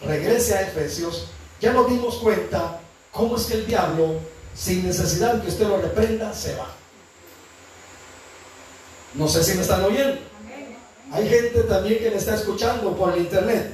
regrese 0.00 0.54
a 0.54 0.62
Efesios 0.62 1.28
ya 1.60 1.72
nos 1.72 1.90
dimos 1.90 2.16
cuenta 2.16 2.80
cómo 3.10 3.36
es 3.36 3.46
que 3.46 3.54
el 3.54 3.66
diablo, 3.66 4.20
sin 4.54 4.86
necesidad 4.86 5.34
de 5.34 5.42
que 5.42 5.48
usted 5.48 5.66
lo 5.66 5.80
reprenda, 5.80 6.32
se 6.32 6.54
va. 6.54 6.68
No 9.14 9.26
sé 9.26 9.42
si 9.42 9.54
me 9.54 9.62
están 9.62 9.82
oyendo. 9.84 10.20
Hay 11.10 11.28
gente 11.28 11.62
también 11.62 11.98
que 11.98 12.10
me 12.10 12.16
está 12.16 12.34
escuchando 12.34 12.94
por 12.94 13.14
el 13.14 13.22
internet. 13.22 13.72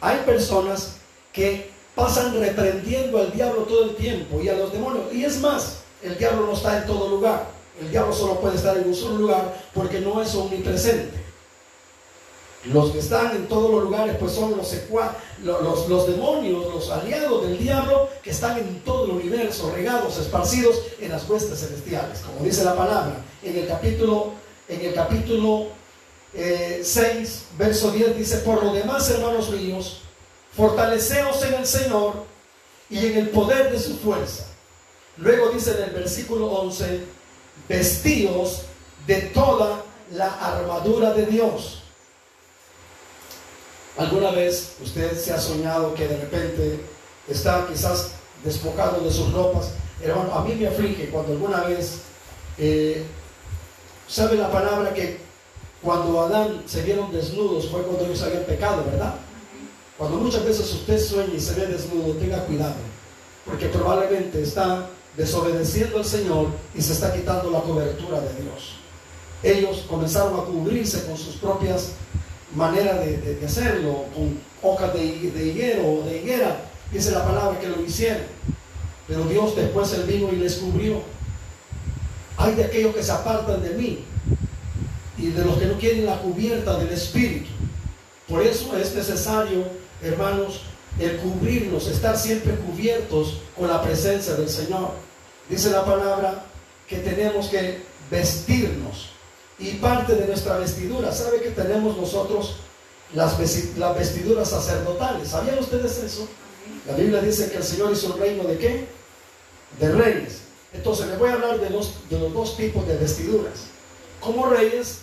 Hay 0.00 0.18
personas 0.18 0.96
que 1.32 1.70
pasan 1.94 2.38
reprendiendo 2.38 3.18
al 3.18 3.32
diablo 3.32 3.62
todo 3.62 3.84
el 3.84 3.96
tiempo 3.96 4.40
y 4.40 4.48
a 4.48 4.54
los 4.54 4.72
demonios. 4.72 5.12
Y 5.12 5.24
es 5.24 5.40
más, 5.40 5.78
el 6.04 6.18
diablo 6.18 6.46
no 6.46 6.52
está 6.52 6.78
en 6.78 6.86
todo 6.86 7.08
lugar. 7.08 7.46
El 7.80 7.90
diablo 7.90 8.12
solo 8.12 8.38
puede 8.40 8.56
estar 8.56 8.76
en 8.76 8.86
un 8.86 8.94
solo 8.94 9.16
lugar 9.16 9.56
porque 9.72 10.00
no 10.00 10.22
es 10.22 10.34
omnipresente. 10.34 11.24
Los 12.66 12.92
que 12.92 12.98
están 12.98 13.34
en 13.36 13.46
todos 13.46 13.70
los 13.70 13.84
lugares 13.84 14.16
pues 14.18 14.32
son 14.32 14.56
los, 14.56 14.74
los, 15.42 15.88
los, 15.88 16.06
demonios, 16.06 16.72
los 16.72 16.90
aliados 16.90 17.46
del 17.46 17.58
diablo 17.58 18.08
que 18.22 18.30
están 18.30 18.56
en 18.58 18.80
todo 18.80 19.04
el 19.04 19.10
universo, 19.12 19.70
regados, 19.74 20.18
esparcidos 20.18 20.80
en 21.00 21.10
las 21.10 21.28
huestes 21.28 21.60
celestiales, 21.60 22.20
como 22.20 22.44
dice 22.44 22.64
la 22.64 22.74
palabra. 22.74 23.16
En 23.42 23.58
el 23.58 23.66
capítulo, 23.66 24.32
en 24.68 24.80
el 24.80 24.94
capítulo 24.94 25.66
6, 26.32 26.36
eh, 26.96 27.26
verso 27.58 27.90
10 27.90 28.16
dice, 28.16 28.38
por 28.38 28.62
lo 28.64 28.72
demás, 28.72 29.10
hermanos 29.10 29.50
míos, 29.50 30.00
fortaleceos 30.56 31.42
en 31.44 31.54
el 31.54 31.66
Señor 31.66 32.24
y 32.88 33.06
en 33.06 33.18
el 33.18 33.28
poder 33.30 33.72
de 33.72 33.78
su 33.78 33.98
fuerza. 33.98 34.53
Luego 35.18 35.50
dice 35.50 35.76
en 35.76 35.84
el 35.84 35.90
versículo 35.90 36.46
11, 36.46 37.04
vestíos 37.68 38.62
de 39.06 39.22
toda 39.22 39.82
la 40.12 40.28
armadura 40.28 41.12
de 41.12 41.26
Dios 41.26 41.84
¿Alguna 43.96 44.32
vez 44.32 44.74
usted 44.82 45.16
se 45.16 45.32
ha 45.32 45.40
soñado 45.40 45.94
que 45.94 46.08
de 46.08 46.16
repente 46.16 46.80
está 47.28 47.64
quizás 47.68 48.12
despojado 48.42 49.00
de 49.00 49.10
sus 49.10 49.32
ropas? 49.32 49.70
Hermano, 50.02 50.34
a 50.34 50.44
mí 50.44 50.54
me 50.56 50.66
aflige 50.66 51.10
cuando 51.10 51.32
alguna 51.32 51.60
vez, 51.62 52.00
eh, 52.58 53.04
¿sabe 54.08 54.36
la 54.36 54.50
palabra 54.50 54.92
que 54.92 55.18
cuando 55.80 56.20
Adán 56.22 56.64
se 56.66 56.82
vieron 56.82 57.12
desnudos 57.12 57.68
fue 57.70 57.82
cuando 57.82 58.04
ellos 58.04 58.20
habían 58.22 58.42
pecado, 58.42 58.82
verdad? 58.84 59.14
Cuando 59.96 60.16
muchas 60.16 60.44
veces 60.44 60.72
usted 60.72 61.00
sueña 61.00 61.34
y 61.34 61.40
se 61.40 61.54
ve 61.54 61.66
desnudo, 61.66 62.14
tenga 62.14 62.44
cuidado, 62.46 62.74
porque 63.44 63.66
probablemente 63.66 64.42
está 64.42 64.88
desobedeciendo 65.16 65.98
al 65.98 66.04
Señor 66.04 66.48
y 66.74 66.82
se 66.82 66.92
está 66.92 67.12
quitando 67.12 67.50
la 67.50 67.60
cobertura 67.60 68.20
de 68.20 68.42
Dios. 68.42 68.76
Ellos 69.42 69.84
comenzaron 69.88 70.40
a 70.40 70.44
cubrirse 70.44 71.04
con 71.04 71.16
sus 71.16 71.36
propias 71.36 71.92
manera 72.54 72.94
de, 72.94 73.40
hacerlo, 73.44 74.06
con 74.14 74.38
hojas 74.62 74.92
de, 74.94 75.30
de 75.30 75.46
higuero 75.46 75.82
o 75.86 76.02
de 76.04 76.18
higuera, 76.18 76.64
dice 76.92 77.10
la 77.10 77.24
palabra 77.24 77.58
que 77.58 77.68
lo 77.68 77.82
hicieron. 77.82 78.22
Pero 79.06 79.24
Dios 79.24 79.54
después 79.56 79.92
el 79.92 80.04
vino 80.04 80.32
y 80.32 80.36
les 80.36 80.56
cubrió. 80.56 81.02
Hay 82.36 82.54
de 82.54 82.64
aquellos 82.64 82.94
que 82.94 83.02
se 83.02 83.12
apartan 83.12 83.62
de 83.62 83.70
mí 83.70 84.04
y 85.18 85.26
de 85.28 85.44
los 85.44 85.58
que 85.58 85.66
no 85.66 85.78
quieren 85.78 86.06
la 86.06 86.20
cubierta 86.20 86.78
del 86.78 86.90
Espíritu. 86.90 87.50
Por 88.28 88.42
eso 88.42 88.76
es 88.76 88.94
necesario, 88.94 89.64
hermanos, 90.02 90.62
el 90.98 91.16
cubrirnos, 91.18 91.88
estar 91.88 92.16
siempre 92.16 92.54
cubiertos 92.54 93.40
con 93.56 93.68
la 93.68 93.82
presencia 93.82 94.34
del 94.34 94.48
Señor. 94.48 94.92
Dice 95.48 95.70
la 95.70 95.84
palabra 95.84 96.44
que 96.88 96.98
tenemos 96.98 97.48
que 97.48 97.82
vestirnos 98.10 99.10
y 99.58 99.72
parte 99.72 100.14
de 100.14 100.26
nuestra 100.26 100.58
vestidura. 100.58 101.12
¿Sabe 101.12 101.40
que 101.40 101.50
tenemos 101.50 101.96
nosotros 101.96 102.56
las, 103.14 103.38
vestiduras 103.38 104.50
sacerdotales? 104.50 105.28
¿Sabían 105.28 105.58
ustedes 105.58 105.98
eso? 105.98 106.28
La 106.86 106.94
Biblia 106.94 107.20
dice 107.20 107.50
que 107.50 107.58
el 107.58 107.64
Señor 107.64 107.92
hizo 107.92 108.12
un 108.12 108.18
reino 108.18 108.44
de 108.44 108.58
qué? 108.58 108.86
De 109.78 109.92
reyes. 109.92 110.40
Entonces 110.72 111.06
le 111.06 111.16
voy 111.16 111.30
a 111.30 111.34
hablar 111.34 111.60
de 111.60 111.70
los, 111.70 112.08
de 112.08 112.18
los 112.18 112.32
dos 112.32 112.56
tipos 112.56 112.86
de 112.86 112.96
vestiduras. 112.96 113.66
Como 114.20 114.46
reyes 114.46 115.00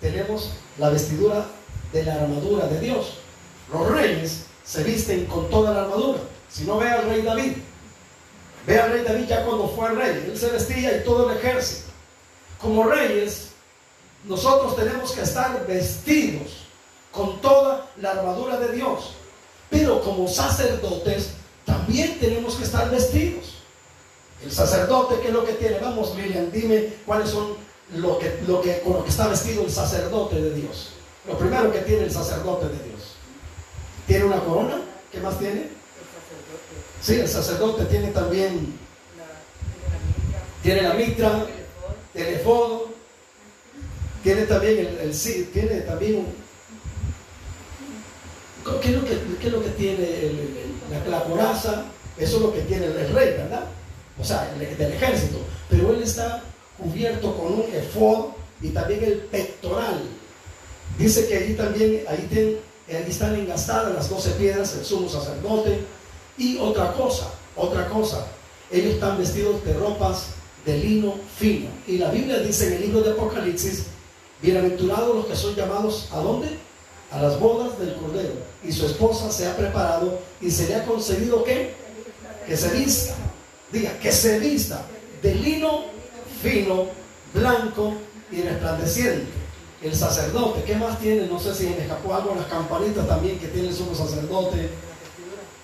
tenemos 0.00 0.52
la 0.78 0.90
vestidura 0.90 1.46
de 1.92 2.04
la 2.04 2.14
armadura 2.14 2.66
de 2.66 2.80
Dios. 2.80 3.14
Los 3.72 3.90
reyes 3.90 4.44
se 4.64 4.82
visten 4.84 5.26
con 5.26 5.50
toda 5.50 5.72
la 5.72 5.82
armadura. 5.82 6.20
Si 6.48 6.64
no 6.64 6.78
ve 6.78 6.88
al 6.88 7.04
rey 7.04 7.22
David, 7.22 7.52
ve 8.66 8.78
al 8.78 8.92
rey 8.92 9.04
David 9.04 9.26
ya 9.26 9.44
cuando 9.44 9.68
fue 9.68 9.90
rey, 9.90 10.26
él 10.30 10.38
se 10.38 10.50
vestía 10.50 10.96
y 10.96 11.04
todo 11.04 11.30
el 11.30 11.36
ejército. 11.36 11.90
Como 12.60 12.84
reyes 12.84 13.50
nosotros 14.24 14.76
tenemos 14.76 15.12
que 15.12 15.22
estar 15.22 15.66
vestidos 15.66 16.66
con 17.10 17.40
toda 17.40 17.90
la 18.00 18.12
armadura 18.12 18.58
de 18.58 18.72
Dios. 18.72 19.14
Pero 19.70 20.02
como 20.02 20.28
sacerdotes 20.28 21.30
también 21.64 22.18
tenemos 22.18 22.56
que 22.56 22.64
estar 22.64 22.90
vestidos. 22.90 23.56
El 24.44 24.50
sacerdote, 24.50 25.20
¿qué 25.20 25.28
es 25.28 25.34
lo 25.34 25.44
que 25.44 25.52
tiene? 25.52 25.78
Vamos, 25.78 26.14
Miriam, 26.14 26.50
dime 26.50 26.94
cuáles 27.06 27.30
son 27.30 27.56
lo 27.94 28.18
que, 28.18 28.40
lo 28.46 28.60
que, 28.60 28.80
con 28.80 28.94
lo 28.94 29.04
que 29.04 29.10
está 29.10 29.28
vestido 29.28 29.64
el 29.64 29.70
sacerdote 29.70 30.40
de 30.40 30.54
Dios. 30.54 30.92
Lo 31.26 31.38
primero 31.38 31.72
que 31.72 31.80
tiene 31.80 32.04
el 32.04 32.12
sacerdote 32.12 32.66
de 32.66 32.84
Dios. 32.84 33.16
¿Tiene 34.06 34.24
una 34.24 34.40
corona? 34.40 34.80
¿Qué 35.12 35.20
más 35.20 35.38
tiene? 35.38 35.68
Sí, 37.02 37.14
el 37.14 37.28
sacerdote 37.28 37.84
tiene 37.86 38.08
también. 38.08 38.74
tiene 40.62 40.82
la 40.82 40.94
mitra, 40.94 41.46
teléfono, 42.12 42.82
tiene 44.22 44.42
también 44.42 44.78
el, 44.78 44.98
el 44.98 45.50
tiene 45.52 45.80
también 45.80 46.16
un, 46.16 46.40
¿qué 48.80 48.88
es 48.88 48.94
lo 48.94 49.04
que, 49.04 49.18
qué 49.40 49.46
es 49.46 49.52
lo 49.52 49.62
que 49.62 49.70
tiene 49.70 50.06
la, 51.08 51.24
coraza? 51.24 51.84
Eso 52.18 52.36
es 52.36 52.42
lo 52.42 52.52
que 52.52 52.60
tiene 52.62 52.86
el, 52.86 53.12
rey, 53.14 53.30
¿verdad? 53.30 53.64
O 54.18 54.24
sea, 54.24 54.52
el, 54.52 54.76
del 54.76 54.92
ejército. 54.92 55.38
Pero 55.68 55.94
él 55.94 56.02
está 56.02 56.42
cubierto 56.78 57.34
con 57.36 57.52
un 57.52 57.64
efod 57.74 58.26
y 58.60 58.68
también 58.70 59.04
el 59.04 59.14
pectoral. 59.14 60.02
Dice 60.98 61.26
que 61.28 61.36
ahí 61.36 61.54
también, 61.54 62.04
ahí, 62.08 62.60
ahí 62.88 63.06
están 63.08 63.34
engastadas 63.36 63.94
las 63.94 64.10
doce 64.10 64.30
piedras, 64.30 64.74
el 64.74 64.84
sumo 64.84 65.08
sacerdote. 65.08 65.80
Y 66.40 66.56
otra 66.56 66.94
cosa, 66.94 67.30
otra 67.54 67.86
cosa, 67.90 68.26
ellos 68.70 68.94
están 68.94 69.18
vestidos 69.18 69.62
de 69.62 69.74
ropas 69.74 70.28
de 70.64 70.78
lino 70.78 71.16
fino. 71.36 71.68
Y 71.86 71.98
la 71.98 72.10
Biblia 72.10 72.38
dice 72.38 72.68
en 72.68 72.72
el 72.72 72.80
libro 72.80 73.02
de 73.02 73.10
Apocalipsis 73.10 73.84
Bienaventurados 74.40 75.14
los 75.16 75.26
que 75.26 75.36
son 75.36 75.54
llamados 75.54 76.08
a 76.10 76.16
dónde? 76.20 76.48
A 77.10 77.20
las 77.20 77.38
bodas 77.38 77.78
del 77.78 77.94
Cordero. 77.96 78.32
Y 78.64 78.72
su 78.72 78.86
esposa 78.86 79.30
se 79.30 79.46
ha 79.46 79.54
preparado 79.54 80.18
y 80.40 80.50
se 80.50 80.66
le 80.66 80.76
ha 80.76 80.86
concedido 80.86 81.44
que 81.44 81.74
que 82.46 82.56
se 82.56 82.70
vista. 82.70 83.14
Diga, 83.70 83.92
que 83.98 84.10
se 84.10 84.38
vista 84.38 84.82
de 85.22 85.34
lino 85.34 85.84
fino, 86.42 86.86
blanco 87.34 87.92
y 88.32 88.40
resplandeciente. 88.40 89.26
El 89.82 89.94
sacerdote, 89.94 90.62
¿qué 90.64 90.74
más 90.76 90.98
tiene? 90.98 91.26
No 91.26 91.38
sé 91.38 91.54
si 91.54 91.66
me 91.66 91.82
escapó 91.82 92.14
algo, 92.14 92.34
las 92.34 92.46
campanitas 92.46 93.06
también 93.06 93.38
que 93.38 93.48
tiene 93.48 93.68
el 93.68 93.74
sumo 93.74 93.94
sacerdote, 93.94 94.70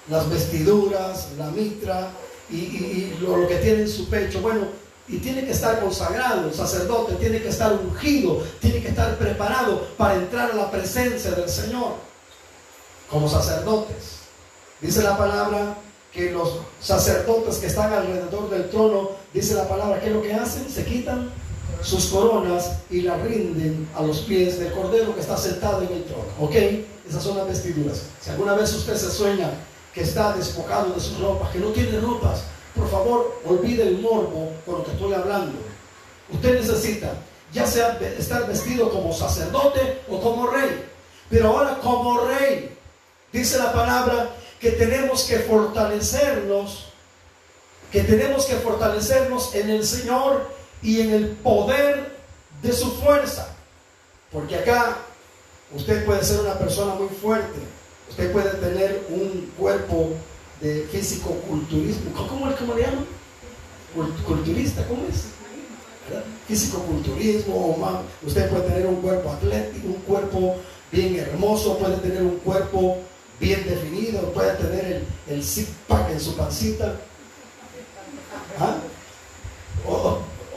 las 0.08 0.28
vestiduras, 0.30 1.28
la 1.38 1.50
mitra 1.50 2.10
y, 2.50 3.14
lo, 3.20 3.36
lo 3.36 3.48
que 3.48 3.56
tiene 3.56 3.82
en 3.82 3.88
su 3.88 4.08
pecho. 4.08 4.40
Bueno, 4.40 4.66
y 5.08 5.18
tiene 5.18 5.44
que 5.44 5.52
estar 5.52 5.80
consagrado, 5.80 6.48
el 6.48 6.54
sacerdote 6.54 7.14
tiene 7.14 7.40
que 7.40 7.48
estar 7.48 7.72
ungido, 7.72 8.42
tiene 8.60 8.82
que 8.82 8.88
estar 8.88 9.16
preparado 9.18 9.86
para 9.96 10.16
entrar 10.16 10.50
a 10.50 10.54
la 10.54 10.70
presencia 10.70 11.30
del 11.30 11.48
Señor 11.48 11.94
como 13.08 13.28
sacerdotes. 13.28 14.16
Dice 14.80 15.02
la 15.02 15.16
palabra 15.16 15.76
que 16.12 16.32
los 16.32 16.58
sacerdotes 16.80 17.58
que 17.58 17.66
están 17.66 17.92
alrededor 17.92 18.50
del 18.50 18.68
trono, 18.68 19.10
dice 19.32 19.54
la 19.54 19.68
palabra, 19.68 20.00
¿qué 20.00 20.08
es 20.08 20.12
lo 20.12 20.22
que 20.22 20.34
hacen? 20.34 20.68
Se 20.68 20.84
quitan 20.84 21.30
sus 21.82 22.06
coronas 22.06 22.78
y 22.90 23.02
las 23.02 23.20
rinden 23.22 23.88
a 23.94 24.02
los 24.02 24.20
pies 24.20 24.58
del 24.58 24.72
cordero 24.72 25.14
que 25.14 25.20
está 25.20 25.36
sentado 25.36 25.82
en 25.82 25.92
el 25.92 26.04
trono. 26.04 26.24
¿Ok? 26.40 26.54
Esas 27.08 27.22
son 27.22 27.36
las 27.36 27.46
vestiduras. 27.46 28.02
Si 28.20 28.30
alguna 28.30 28.54
vez 28.54 28.74
usted 28.74 28.96
se 28.96 29.10
sueña 29.10 29.50
que 29.96 30.02
está 30.02 30.34
despojado 30.34 30.92
de 30.92 31.00
sus 31.00 31.18
ropas, 31.20 31.50
que 31.50 31.58
no 31.58 31.70
tiene 31.70 31.98
ropas, 31.98 32.42
por 32.74 32.86
favor, 32.90 33.40
olvide 33.46 33.82
el 33.82 33.96
morbo 33.96 34.52
con 34.66 34.74
lo 34.74 34.84
que 34.84 34.90
estoy 34.90 35.14
hablando. 35.14 35.58
Usted 36.30 36.60
necesita 36.60 37.14
ya 37.50 37.66
sea 37.66 37.98
estar 38.18 38.46
vestido 38.46 38.90
como 38.90 39.10
sacerdote 39.14 40.02
o 40.10 40.20
como 40.20 40.48
rey. 40.48 40.84
Pero 41.30 41.48
ahora 41.48 41.78
como 41.82 42.26
rey, 42.26 42.76
dice 43.32 43.56
la 43.56 43.72
palabra 43.72 44.34
que 44.60 44.72
tenemos 44.72 45.24
que 45.24 45.38
fortalecernos, 45.38 46.88
que 47.90 48.02
tenemos 48.02 48.44
que 48.44 48.56
fortalecernos 48.56 49.54
en 49.54 49.70
el 49.70 49.86
Señor 49.86 50.46
y 50.82 51.00
en 51.00 51.14
el 51.14 51.28
poder 51.28 52.18
de 52.60 52.72
su 52.74 52.92
fuerza. 52.96 53.48
Porque 54.30 54.56
acá 54.56 54.98
usted 55.74 56.04
puede 56.04 56.22
ser 56.22 56.40
una 56.40 56.58
persona 56.58 56.92
muy 56.96 57.08
fuerte, 57.08 57.75
usted 58.10 58.32
puede 58.32 58.50
tener 58.50 59.06
un 59.10 59.52
cuerpo 59.58 60.10
de 60.60 60.86
físico-culturismo. 60.90 62.12
¿Cómo, 62.14 62.54
¿Cómo 62.56 62.74
le 62.74 62.82
llaman? 62.82 63.06
Culturista, 64.26 64.86
¿cómo 64.86 65.02
es? 65.08 65.26
Físico-culturismo, 66.46 67.76
usted 68.24 68.48
puede 68.48 68.62
tener 68.68 68.86
un 68.86 68.96
cuerpo 68.96 69.30
atlético, 69.30 69.88
un 69.88 70.02
cuerpo 70.02 70.56
bien 70.92 71.16
hermoso, 71.16 71.78
puede 71.78 71.96
tener 71.96 72.22
un 72.22 72.38
cuerpo 72.38 72.98
bien 73.40 73.66
definido, 73.66 74.32
puede 74.32 74.54
tener 74.54 75.04
el, 75.28 75.34
el 75.34 75.44
pack 75.88 76.10
en 76.10 76.20
su 76.20 76.36
pancita. 76.36 76.96
¿Ah? 78.58 78.76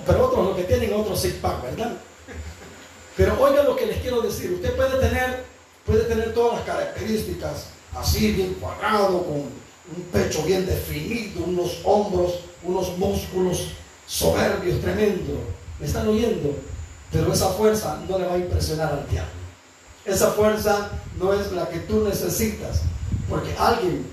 pero 0.05 0.25
otros 0.25 0.47
lo 0.47 0.55
que 0.55 0.63
tienen 0.63 0.93
otro 0.93 1.15
six 1.15 1.35
pack, 1.35 1.62
¿verdad? 1.63 1.97
Pero 3.15 3.39
oiga 3.39 3.63
lo 3.63 3.75
que 3.75 3.85
les 3.85 3.97
quiero 3.97 4.21
decir. 4.21 4.53
Usted 4.53 4.75
puede 4.75 4.97
tener, 4.97 5.43
puede 5.89 6.04
tener 6.04 6.34
todas 6.34 6.60
las 6.60 6.65
características 6.65 7.65
así, 7.95 8.32
bien 8.32 8.54
cuadrado, 8.56 9.23
con 9.23 9.38
un 9.38 10.04
pecho 10.12 10.43
bien 10.43 10.65
definido, 10.67 11.43
unos 11.45 11.80
hombros, 11.84 12.41
unos 12.63 12.95
músculos 12.97 13.69
soberbios, 14.06 14.80
tremendos. 14.82 15.39
¿Me 15.80 15.88
están 15.88 16.08
oyendo? 16.08 16.56
Pero 17.12 17.34
esa 17.34 17.49
fuerza 17.49 17.99
no 18.08 18.19
le 18.19 18.28
va 18.28 18.36
a 18.36 18.38
impresionar 18.38 18.93
al 18.93 19.10
diablo. 19.10 19.32
Esa 20.06 20.32
fuerza 20.32 20.91
no 21.17 21.34
es 21.34 21.52
la 21.52 21.67
que 21.67 21.80
tú 21.80 22.04
necesitas. 22.04 22.82
Porque 23.28 23.56
alguien 23.58 24.06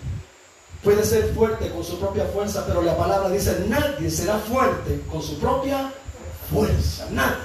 puede 0.83 1.05
ser 1.05 1.35
fuerte 1.35 1.71
con 1.71 1.85
su 1.85 1.99
propia 1.99 2.25
fuerza, 2.27 2.65
pero 2.67 2.81
la 2.81 2.97
palabra 2.97 3.29
dice, 3.29 3.67
nadie 3.69 4.11
será 4.11 4.39
fuerte 4.39 5.03
con 5.11 5.23
su 5.23 5.39
propia 5.39 5.93
fuerza. 6.51 7.07
Nadie. 7.11 7.37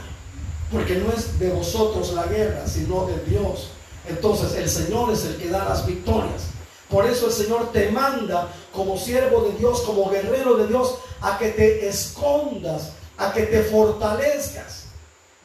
Porque 0.72 0.96
no 0.96 1.12
es 1.12 1.38
de 1.38 1.50
vosotros 1.50 2.14
la 2.14 2.28
guerra, 2.28 2.66
sino 2.66 3.08
de 3.08 3.20
Dios. 3.26 3.72
Entonces 4.08 4.56
el 4.56 4.70
Señor 4.70 5.12
es 5.12 5.26
el 5.26 5.38
que 5.38 5.50
da 5.50 5.66
las 5.66 5.86
victorias. 5.86 6.44
Por 6.90 7.06
eso 7.06 7.28
el 7.28 7.32
Señor 7.32 7.72
te 7.72 7.90
manda 7.90 8.50
como 8.74 8.98
siervo 8.98 9.44
de 9.44 9.58
Dios, 9.58 9.82
como 9.82 10.10
guerrero 10.10 10.56
de 10.58 10.68
Dios, 10.68 10.96
a 11.22 11.38
que 11.38 11.50
te 11.50 11.88
escondas, 11.88 12.92
a 13.18 13.32
que 13.32 13.44
te 13.44 13.64
fortalezcas. 13.64 14.86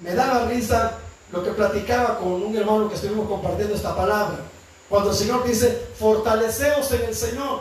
Me 0.01 0.15
da 0.15 0.27
la 0.27 0.45
risa 0.47 0.99
lo 1.33 1.45
que 1.45 1.51
platicaba 1.51 2.19
con 2.19 2.43
un 2.43 2.57
hermano 2.57 2.89
que 2.89 2.95
estuvimos 2.95 3.29
compartiendo 3.29 3.75
esta 3.75 3.95
palabra. 3.95 4.39
Cuando 4.89 5.11
el 5.11 5.17
Señor 5.17 5.45
dice, 5.45 5.87
fortaleceos 5.99 6.91
en 6.93 7.03
el 7.05 7.15
Señor. 7.15 7.61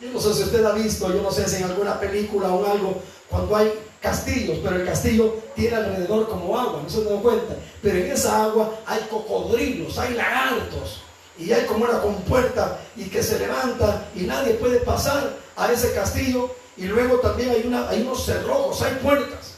Yo 0.00 0.10
no 0.12 0.20
sé 0.20 0.34
si 0.34 0.42
usted 0.42 0.64
ha 0.64 0.72
visto, 0.72 1.12
yo 1.12 1.22
no 1.22 1.30
sé 1.30 1.48
si 1.48 1.56
en 1.56 1.64
alguna 1.64 1.98
película 1.98 2.48
o 2.48 2.70
algo, 2.70 3.00
cuando 3.30 3.56
hay 3.56 3.72
castillos, 4.00 4.58
pero 4.62 4.76
el 4.76 4.86
castillo 4.86 5.36
tiene 5.54 5.76
alrededor 5.76 6.28
como 6.28 6.58
agua, 6.58 6.80
no 6.82 6.88
se 6.88 7.04
dan 7.04 7.20
cuenta. 7.20 7.54
Pero 7.82 7.98
en 7.98 8.12
esa 8.12 8.44
agua 8.44 8.78
hay 8.86 9.00
cocodrilos, 9.10 9.98
hay 9.98 10.14
lagartos, 10.14 11.00
y 11.38 11.52
hay 11.52 11.64
como 11.66 11.84
una 11.84 12.00
compuerta 12.00 12.78
y 12.96 13.04
que 13.04 13.22
se 13.22 13.38
levanta 13.38 14.08
y 14.14 14.20
nadie 14.20 14.54
puede 14.54 14.78
pasar 14.78 15.36
a 15.56 15.70
ese 15.72 15.92
castillo. 15.92 16.54
Y 16.76 16.84
luego 16.84 17.18
también 17.20 17.50
hay, 17.50 17.62
una, 17.66 17.88
hay 17.88 18.02
unos 18.02 18.24
cerrojos, 18.24 18.82
hay 18.82 18.94
puertas. 19.02 19.54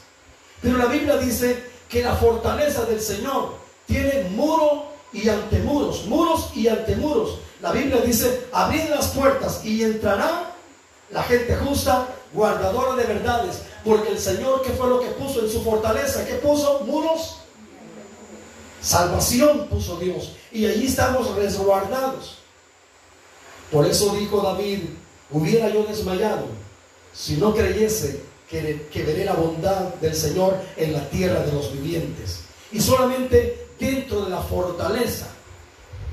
Pero 0.61 0.77
la 0.77 0.85
Biblia 0.85 1.17
dice 1.17 1.63
que 1.89 2.03
la 2.03 2.15
fortaleza 2.15 2.85
del 2.85 3.01
Señor 3.01 3.55
tiene 3.85 4.29
muro 4.31 4.89
y 5.11 5.27
antemuros, 5.27 6.05
muros 6.05 6.51
y 6.55 6.67
antemuros. 6.67 7.39
La 7.61 7.71
Biblia 7.71 8.01
dice, 8.01 8.47
abrid 8.51 8.89
las 8.89 9.07
puertas 9.07 9.65
y 9.65 9.83
entrará 9.83 10.53
la 11.11 11.23
gente 11.23 11.55
justa, 11.55 12.07
guardadora 12.33 12.95
de 12.95 13.05
verdades, 13.05 13.61
porque 13.83 14.09
el 14.09 14.19
Señor, 14.19 14.61
¿qué 14.61 14.71
fue 14.71 14.87
lo 14.87 14.99
que 14.99 15.07
puso 15.07 15.41
en 15.41 15.49
su 15.49 15.63
fortaleza? 15.63 16.25
¿Qué 16.25 16.35
puso? 16.35 16.81
Muros. 16.81 17.37
Salvación 18.81 19.67
puso 19.67 19.97
Dios. 19.97 20.33
Y 20.51 20.65
allí 20.65 20.87
estamos 20.87 21.35
resguardados. 21.35 22.37
Por 23.71 23.85
eso 23.85 24.15
dijo 24.15 24.41
David, 24.41 24.79
hubiera 25.31 25.69
yo 25.69 25.83
desmayado 25.83 26.45
si 27.13 27.37
no 27.37 27.53
creyese 27.53 28.21
que, 28.49 28.87
que 28.91 29.03
veré 29.03 29.25
la 29.25 29.33
bondad 29.33 29.93
del 29.95 30.15
Señor 30.15 30.57
en 30.77 30.93
la 30.93 31.07
tierra 31.09 31.41
de 31.41 31.51
los 31.51 31.71
vivientes. 31.73 32.41
Y 32.71 32.79
solamente 32.79 33.67
dentro 33.79 34.25
de 34.25 34.29
la 34.29 34.41
fortaleza. 34.41 35.27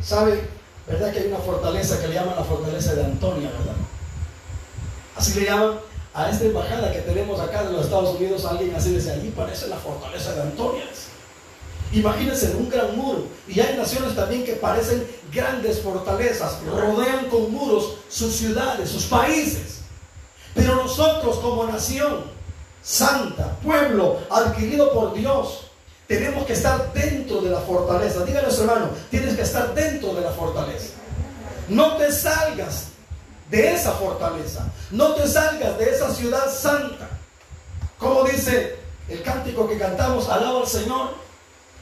¿Sabe? 0.02 0.40
¿Verdad 0.86 1.12
que 1.12 1.20
hay 1.20 1.26
una 1.26 1.38
fortaleza 1.38 2.00
que 2.00 2.08
le 2.08 2.14
llaman 2.14 2.36
la 2.36 2.44
fortaleza 2.44 2.94
de 2.94 3.04
Antonia, 3.04 3.50
verdad? 3.50 3.74
Así 5.16 5.38
le 5.38 5.46
llaman 5.46 5.78
a 6.16 6.30
esta 6.30 6.46
embajada 6.46 6.90
que 6.90 7.00
tenemos 7.00 7.38
acá 7.38 7.62
de 7.62 7.72
los 7.72 7.84
Estados 7.84 8.16
Unidos, 8.16 8.46
alguien 8.46 8.74
así 8.74 8.88
dice, 8.94 9.12
allí 9.12 9.28
parece 9.36 9.68
la 9.68 9.76
fortaleza 9.76 10.34
de 10.34 10.42
Antonia. 10.42 10.84
Imagínense 11.92 12.56
un 12.56 12.70
gran 12.70 12.96
muro. 12.96 13.26
Y 13.46 13.60
hay 13.60 13.76
naciones 13.76 14.16
también 14.16 14.42
que 14.42 14.54
parecen 14.54 15.06
grandes 15.30 15.80
fortalezas, 15.80 16.56
rodean 16.64 17.26
con 17.26 17.52
muros 17.52 17.98
sus 18.08 18.34
ciudades, 18.34 18.88
sus 18.88 19.04
países. 19.04 19.80
Pero 20.54 20.76
nosotros 20.76 21.36
como 21.36 21.64
nación 21.66 22.24
santa, 22.82 23.54
pueblo 23.62 24.18
adquirido 24.30 24.94
por 24.94 25.12
Dios, 25.12 25.70
tenemos 26.08 26.46
que 26.46 26.54
estar 26.54 26.94
dentro 26.94 27.42
de 27.42 27.50
la 27.50 27.60
fortaleza. 27.60 28.24
Dígale 28.24 28.48
hermano, 28.48 28.88
tienes 29.10 29.36
que 29.36 29.42
estar 29.42 29.74
dentro 29.74 30.14
de 30.14 30.22
la 30.22 30.30
fortaleza. 30.30 30.94
No 31.68 31.96
te 31.98 32.10
salgas 32.10 32.95
de 33.50 33.72
esa 33.72 33.92
fortaleza. 33.92 34.66
No 34.90 35.14
te 35.14 35.26
salgas 35.28 35.78
de 35.78 35.90
esa 35.90 36.12
ciudad 36.12 36.52
santa. 36.52 37.08
Como 37.98 38.24
dice 38.24 38.76
el 39.08 39.22
cántico 39.22 39.68
que 39.68 39.78
cantamos, 39.78 40.28
alaba 40.28 40.60
al 40.60 40.66
Señor, 40.66 41.14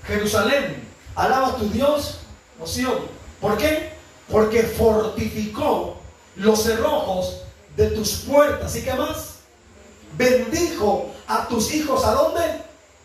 Jerusalén, 0.07 0.87
alaba 1.14 1.48
a 1.48 1.57
tu 1.57 1.68
Dios, 1.70 2.18
Sion. 2.64 2.98
¿Por 3.40 3.57
qué? 3.57 3.92
Porque 4.31 4.62
fortificó 4.62 5.96
los 6.37 6.62
cerrojos 6.62 7.42
de 7.77 7.88
tus 7.88 8.12
puertas. 8.20 8.74
¿Y 8.77 8.83
qué 8.83 8.94
más? 8.94 9.35
Bendijo 10.16 11.11
a 11.27 11.48
tus 11.48 11.72
hijos. 11.74 12.05
¿A 12.05 12.12
dónde? 12.12 12.64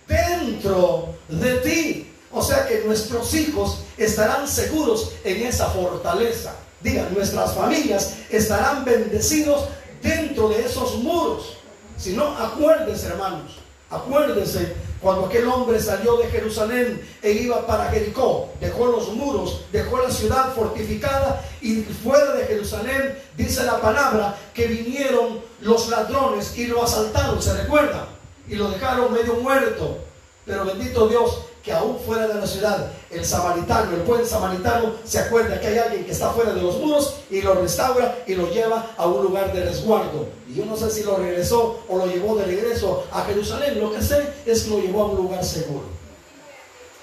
dentro 0.10 1.15
de 1.30 1.56
ti. 1.58 2.12
O 2.32 2.41
sea 2.43 2.67
que 2.67 2.84
nuestros 2.86 3.34
hijos 3.34 3.80
estarán 3.98 4.48
seguros 4.48 5.13
en 5.24 5.45
esa 5.45 5.67
fortaleza. 5.67 6.56
Digan, 6.82 7.13
nuestras 7.13 7.54
familias 7.54 8.15
estarán 8.30 8.86
bendecidos 8.86 9.65
dentro 10.02 10.50
de 10.50 10.65
esos 10.65 10.96
muros. 10.96 11.58
Si 11.98 12.13
no, 12.13 12.38
acuérdense, 12.38 13.08
hermanos, 13.08 13.58
acuérdense 13.89 14.74
cuando 15.02 15.26
aquel 15.26 15.48
hombre 15.48 15.80
salió 15.82 16.18
de 16.18 16.28
Jerusalén 16.28 17.02
e 17.22 17.32
iba 17.32 17.65
para 17.65 17.89
Jericó, 17.89 18.50
dejó 18.60 18.88
los 18.88 19.10
muros, 19.13 19.65
dejó 19.72 20.02
la 20.02 20.12
ciudad 20.12 20.54
fortificada 20.54 21.42
y 21.62 21.82
fuera 21.82 22.34
de 22.34 22.46
Jerusalén 22.46 23.18
dice 23.36 23.63
la 23.63 23.80
palabra 23.82 24.38
que 24.54 24.68
vinieron 24.68 25.39
los 25.62 25.89
ladrones 25.89 26.58
y 26.58 26.68
lo 26.68 26.84
asaltaron, 26.84 27.42
¿se 27.42 27.54
recuerda? 27.54 28.08
y 28.50 28.56
lo 28.56 28.70
dejaron 28.72 29.13
medio 29.13 29.36
muerto. 29.36 30.00
Pero 30.46 30.65
bendito 30.65 31.08
Dios 31.08 31.46
aún 31.71 31.97
fuera 31.99 32.27
de 32.27 32.36
la 32.36 32.47
ciudad, 32.47 32.91
el 33.10 33.25
samaritano, 33.25 33.91
el 33.91 34.03
buen 34.03 34.25
samaritano, 34.25 34.93
se 35.03 35.19
acuerda 35.19 35.60
que 35.60 35.67
hay 35.67 35.77
alguien 35.77 36.05
que 36.05 36.12
está 36.12 36.32
fuera 36.32 36.53
de 36.53 36.62
los 36.62 36.77
muros 36.79 37.15
y 37.29 37.41
lo 37.41 37.55
restaura 37.55 38.23
y 38.27 38.36
lo 38.36 38.49
lleva 38.49 38.91
a 38.97 39.08
un 39.08 39.23
lugar 39.23 39.53
de 39.53 39.65
resguardo. 39.65 40.27
Y 40.47 40.55
yo 40.55 40.65
no 40.65 40.75
sé 40.75 40.89
si 40.91 41.03
lo 41.03 41.17
regresó 41.17 41.82
o 41.88 41.97
lo 41.97 42.08
llevó 42.08 42.36
de 42.36 42.45
regreso 42.45 43.05
a 43.12 43.23
Jerusalén. 43.25 43.79
Lo 43.79 43.91
que 43.93 44.01
sé 44.01 44.34
es 44.45 44.63
que 44.63 44.69
lo 44.69 44.79
llevó 44.79 45.03
a 45.03 45.05
un 45.08 45.17
lugar 45.17 45.43
seguro. 45.43 45.86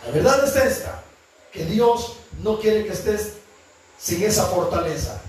La 0.07 0.13
verdad 0.13 0.45
es 0.45 0.57
esta, 0.57 1.03
que 1.53 1.65
Dios 1.65 2.15
no 2.43 2.59
quiere 2.59 2.85
que 2.85 2.93
estés 2.93 3.33
sin 3.99 4.23
esa 4.23 4.45
fortaleza. 4.45 5.21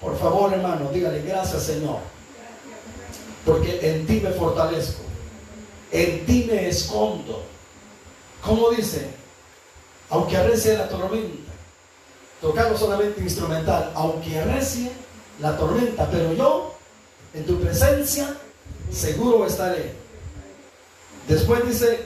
Por 0.00 0.18
favor, 0.18 0.52
hermano, 0.52 0.90
dígale 0.92 1.22
gracias, 1.22 1.62
Señor. 1.62 1.98
Porque 3.44 3.78
en 3.82 4.06
ti 4.06 4.20
me 4.20 4.30
fortalezco 4.30 5.02
en 5.92 6.24
ti 6.24 6.48
me 6.50 6.68
escondo. 6.68 7.42
¿Cómo 8.44 8.70
dice? 8.70 9.06
Aunque 10.10 10.36
arrecie 10.36 10.76
la 10.76 10.88
tormenta, 10.88 11.52
tocando 12.40 12.76
solamente 12.76 13.20
instrumental, 13.20 13.92
aunque 13.94 14.38
arrecie 14.38 14.90
la 15.40 15.56
tormenta, 15.56 16.10
pero 16.10 16.32
yo 16.34 16.74
en 17.34 17.46
tu 17.46 17.60
presencia 17.60 18.36
seguro 18.90 19.46
estaré. 19.46 19.94
Después 21.28 21.64
dice, 21.66 22.00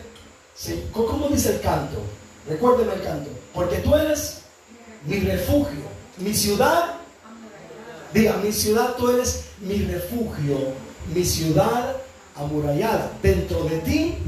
¿cómo 0.92 1.29
dice 1.29 1.55
el 1.55 1.61
canto? 1.61 1.96
Recuérdeme 2.49 2.94
el 2.94 3.03
canto, 3.03 3.31
porque 3.53 3.79
tú 3.79 3.94
eres 3.94 4.42
mi 5.07 5.20
refugio, 5.20 5.83
mi 6.18 6.35
ciudad. 6.35 6.94
Diga, 8.12 8.37
mi 8.37 8.53
ciudad, 8.53 8.94
tú 8.96 9.11
eres 9.11 9.46
mi 9.61 9.79
refugio, 9.79 10.75
mi 11.12 11.25
ciudad 11.25 11.96
amurallada. 12.37 13.11
Dentro 13.22 13.64
de 13.64 13.79
ti 13.79 14.18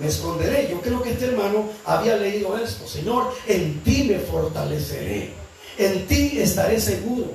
me 0.00 0.08
esconderé. 0.08 0.68
Yo 0.70 0.80
creo 0.80 1.02
que 1.02 1.12
este 1.12 1.26
hermano 1.26 1.68
había 1.84 2.16
leído 2.16 2.56
esto. 2.58 2.86
Señor, 2.86 3.32
en 3.46 3.80
ti 3.80 4.04
me 4.04 4.18
fortaleceré. 4.18 5.32
En 5.78 6.06
ti 6.06 6.38
estaré 6.38 6.80
seguro. 6.80 7.32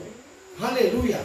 Aleluya. 0.62 1.20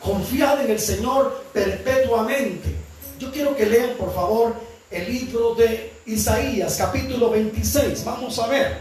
Confiad 0.00 0.64
en 0.64 0.70
el 0.70 0.78
Señor 0.78 1.44
perpetuamente. 1.52 2.74
Yo 3.18 3.32
quiero 3.32 3.56
que 3.56 3.66
lean, 3.66 3.90
por 3.98 4.14
favor, 4.14 4.54
el 4.90 5.12
libro 5.12 5.54
de 5.54 5.92
Isaías, 6.06 6.76
capítulo 6.76 7.30
26. 7.30 8.04
Vamos 8.04 8.38
a 8.38 8.46
ver. 8.46 8.78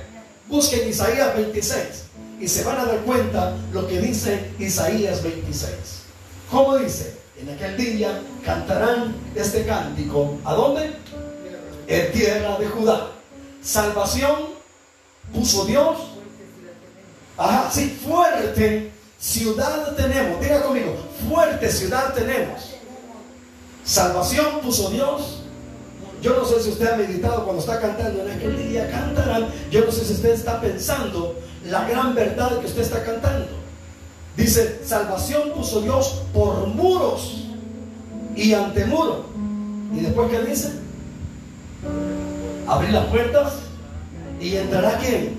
Busquen 0.47 0.87
Isaías 0.87 1.35
26 1.35 1.81
y 2.39 2.47
se 2.47 2.63
van 2.63 2.77
a 2.77 2.85
dar 2.85 2.99
cuenta 2.99 3.55
lo 3.71 3.87
que 3.87 3.99
dice 3.99 4.51
Isaías 4.59 5.23
26. 5.23 5.73
¿Cómo 6.51 6.77
dice? 6.77 7.15
En 7.41 7.49
aquel 7.49 7.75
día 7.77 8.21
cantarán 8.43 9.15
este 9.35 9.65
cántico. 9.65 10.37
¿A 10.43 10.53
dónde? 10.53 10.93
En 11.87 12.11
tierra 12.11 12.57
de 12.57 12.67
Judá. 12.67 13.11
Salvación 13.61 14.35
puso 15.33 15.65
Dios. 15.65 15.97
Ajá, 17.37 17.69
sí, 17.71 17.99
fuerte 18.05 18.91
ciudad 19.19 19.95
tenemos. 19.95 20.39
Diga 20.39 20.63
conmigo, 20.63 20.95
fuerte 21.29 21.69
ciudad 21.71 22.13
tenemos. 22.13 22.75
Salvación 23.83 24.61
puso 24.61 24.89
Dios. 24.89 25.41
Yo 26.21 26.35
no 26.35 26.45
sé 26.45 26.61
si 26.61 26.69
usted 26.69 26.87
ha 26.87 26.95
meditado 26.95 27.43
cuando 27.43 27.61
está 27.61 27.79
cantando, 27.79 28.23
en 28.23 28.31
aquel 28.31 28.69
día 28.69 28.89
cantarán. 28.89 29.47
Yo 29.69 29.85
no 29.85 29.91
sé 29.91 30.05
si 30.05 30.13
usted 30.13 30.31
está 30.31 30.59
pensando 30.59 31.35
la 31.65 31.87
gran 31.87 32.15
verdad 32.15 32.59
que 32.59 32.65
usted 32.65 32.81
está 32.81 33.03
cantando. 33.03 33.47
Dice, 34.35 34.81
salvación 34.85 35.51
puso 35.53 35.81
Dios 35.81 36.23
por 36.33 36.67
muros 36.67 37.45
y 38.35 38.53
ante 38.53 38.85
muro. 38.85 39.25
¿Y 39.93 40.01
después 40.01 40.29
qué 40.29 40.41
dice? 40.41 40.84
Abrir 42.67 42.91
las 42.91 43.05
puertas 43.05 43.53
y 44.39 44.55
entrará 44.55 44.97
quién? 44.97 45.35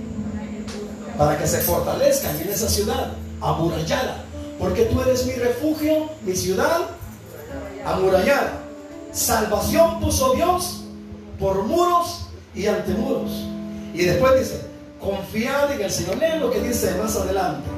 Para 1.19 1.39
que 1.39 1.47
se 1.47 1.59
fortalezcan 1.59 2.41
en 2.41 2.49
esa 2.49 2.69
ciudad 2.69 3.13
amurallada. 3.41 4.25
Porque 4.59 4.85
tú 4.85 5.01
eres 5.03 5.27
mi 5.27 5.33
refugio, 5.35 6.11
mi 6.25 6.35
ciudad 6.35 6.83
amurallada. 7.85 8.63
Salvación 9.13 10.01
puso 10.01 10.35
Dios 10.35 10.85
por 11.39 11.65
muros 11.65 12.29
y 12.55 12.67
ante 12.67 12.93
muros. 12.93 13.31
Y 13.95 14.05
después 14.05 14.39
dice, 14.39 14.61
confiad 15.01 15.73
en 15.73 15.83
el 15.83 15.91
Señor. 15.91 16.17
Lean 16.19 16.41
lo 16.41 16.51
que 16.51 16.61
dice 16.61 16.95
más 16.97 17.17
adelante. 17.17 17.69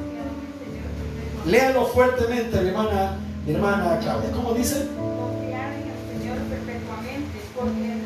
Léanlo 1.45 1.85
fuertemente, 1.87 2.59
mi 2.61 2.69
hermana, 2.69 3.17
hermana 3.47 3.99
Claudia. 4.01 4.31
¿Cómo 4.31 4.53
dice? 4.53 4.87
Confiar 4.97 5.71
en 5.73 5.87
el 5.87 6.21
Señor 6.21 6.37
perpetuamente, 6.49 7.39
porque 7.55 7.98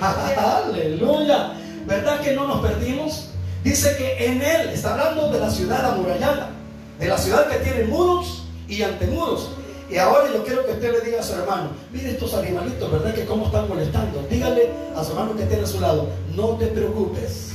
Aleluya. 0.00 1.52
¿Verdad 1.86 2.20
que 2.20 2.32
no 2.32 2.46
nos 2.46 2.60
perdimos? 2.60 3.28
Dice 3.62 3.96
que 3.96 4.26
en 4.26 4.42
Él, 4.42 4.68
está 4.70 4.92
hablando 4.92 5.30
de 5.30 5.40
la 5.40 5.50
ciudad 5.50 5.84
amurallada, 5.84 6.50
de 6.98 7.08
la 7.08 7.18
ciudad 7.18 7.48
que 7.48 7.56
tiene 7.58 7.84
muros 7.84 8.44
y 8.68 8.82
antemuros. 8.82 9.50
Y 9.90 9.98
ahora 9.98 10.28
yo 10.32 10.44
quiero 10.44 10.64
que 10.66 10.72
usted 10.72 10.92
le 10.92 11.00
diga 11.00 11.20
a 11.20 11.22
su 11.22 11.34
hermano, 11.34 11.70
mire 11.92 12.10
estos 12.10 12.34
animalitos, 12.34 12.90
¿verdad 12.90 13.14
que 13.14 13.24
cómo 13.24 13.46
están 13.46 13.68
molestando? 13.68 14.24
Dígale 14.28 14.70
a 14.96 15.04
su 15.04 15.12
hermano 15.12 15.36
que 15.36 15.44
tiene 15.44 15.62
a 15.62 15.66
su 15.66 15.80
lado, 15.80 16.08
no 16.34 16.56
te 16.56 16.66
preocupes, 16.66 17.50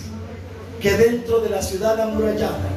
que 0.82 0.91
dentro 0.93 1.41
de 1.41 1.49
la 1.49 1.62
ciudad 1.62 1.99
amurallada 1.99 2.69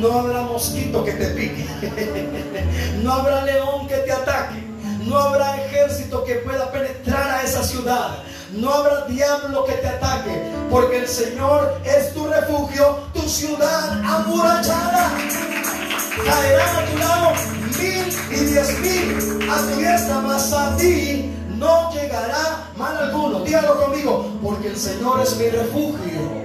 no 0.00 0.20
habrá 0.20 0.42
mosquito 0.42 1.04
que 1.04 1.12
te 1.12 1.26
pique, 1.28 1.66
no 3.02 3.12
habrá 3.12 3.44
león 3.44 3.86
que 3.88 3.96
te 3.96 4.12
ataque, 4.12 4.62
no 5.06 5.18
habrá 5.18 5.62
ejército 5.66 6.24
que 6.24 6.36
pueda 6.36 6.72
penetrar 6.72 7.30
a 7.30 7.42
esa 7.42 7.62
ciudad, 7.62 8.22
no 8.52 8.72
habrá 8.72 9.06
diablo 9.06 9.64
que 9.64 9.72
te 9.72 9.88
ataque, 9.88 10.52
porque 10.70 10.98
el 10.98 11.08
Señor 11.08 11.80
es 11.84 12.12
tu 12.14 12.26
refugio, 12.26 12.98
tu 13.14 13.22
ciudad 13.22 14.00
amurallada. 14.04 15.12
Caerán 16.24 16.76
a 16.76 16.90
tu 16.90 16.98
lado 16.98 17.32
mil 17.78 18.06
y 18.30 18.44
diez 18.44 18.78
mil 18.80 19.50
a 19.50 19.56
tu 19.58 19.76
diestra, 19.78 20.20
mas 20.20 20.52
a 20.52 20.76
ti 20.76 21.32
no 21.56 21.90
llegará 21.92 22.70
mal 22.76 22.96
alguno. 22.96 23.40
Dígalo 23.40 23.80
conmigo, 23.84 24.30
porque 24.42 24.68
el 24.68 24.76
Señor 24.76 25.20
es 25.20 25.36
mi 25.36 25.48
refugio. 25.48 26.42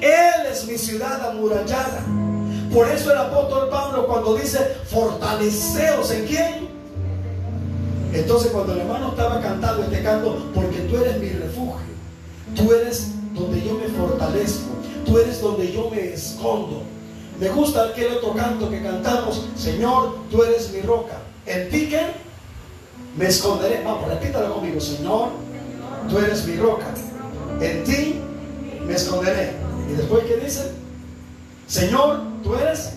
Él 0.00 0.46
es 0.50 0.64
mi 0.66 0.76
ciudad 0.76 1.30
amurallada. 1.30 2.02
Por 2.72 2.88
eso 2.88 3.12
el 3.12 3.18
apóstol 3.18 3.68
Pablo 3.70 4.06
cuando 4.06 4.34
dice, 4.36 4.58
fortaleceos 4.90 6.10
en 6.10 6.26
quién? 6.26 6.77
Entonces 8.12 8.50
cuando 8.50 8.72
el 8.72 8.80
hermano 8.80 9.10
estaba 9.10 9.40
cantando 9.40 9.84
este 9.84 10.02
canto, 10.02 10.50
porque 10.54 10.78
tú 10.80 10.96
eres 10.96 11.18
mi 11.20 11.28
refugio, 11.28 11.86
tú 12.56 12.72
eres 12.72 13.12
donde 13.34 13.62
yo 13.62 13.74
me 13.74 13.88
fortalezco, 13.88 14.70
tú 15.04 15.18
eres 15.18 15.40
donde 15.40 15.72
yo 15.72 15.90
me 15.90 16.12
escondo. 16.12 16.82
Me 17.38 17.48
gusta 17.50 17.84
aquel 17.84 18.14
otro 18.14 18.34
canto 18.34 18.68
que 18.68 18.82
cantamos, 18.82 19.46
Señor, 19.56 20.16
tú 20.30 20.42
eres 20.42 20.72
mi 20.72 20.80
roca. 20.80 21.18
En 21.46 21.70
ti 21.70 21.88
que 21.88 22.00
me 23.16 23.26
esconderé. 23.26 23.82
Vamos, 23.84 24.08
repítalo 24.08 24.54
conmigo, 24.54 24.80
Señor, 24.80 25.28
tú 26.08 26.18
eres 26.18 26.44
mi 26.46 26.56
roca. 26.56 26.86
En 27.60 27.84
ti 27.84 28.20
me 28.86 28.94
esconderé. 28.94 29.52
Y 29.90 29.94
después, 29.94 30.24
¿qué 30.24 30.36
dice? 30.36 30.72
Señor, 31.66 32.20
tú 32.42 32.54
eres 32.54 32.94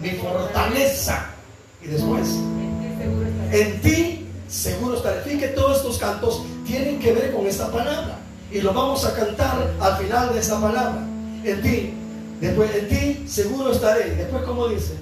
mi 0.00 0.10
fortaleza. 0.10 1.26
Y 1.82 1.88
después, 1.88 2.28
en 3.52 3.80
ti 3.80 4.13
seguro 4.54 4.96
estaré. 4.96 5.20
Fíjate 5.22 5.48
que 5.48 5.52
todos 5.52 5.78
estos 5.78 5.98
cantos 5.98 6.42
tienen 6.64 7.00
que 7.00 7.12
ver 7.12 7.34
con 7.34 7.46
esta 7.46 7.70
palabra. 7.70 8.18
Y 8.50 8.60
lo 8.60 8.72
vamos 8.72 9.04
a 9.04 9.14
cantar 9.14 9.72
al 9.80 9.96
final 9.96 10.32
de 10.32 10.40
esta 10.40 10.60
palabra. 10.60 11.04
En 11.42 11.62
ti. 11.62 11.94
Después, 12.40 12.70
en 12.74 12.88
ti 12.88 13.28
seguro 13.28 13.72
estaré. 13.72 14.14
Después, 14.14 14.44
¿cómo 14.44 14.68
dice? 14.68 14.94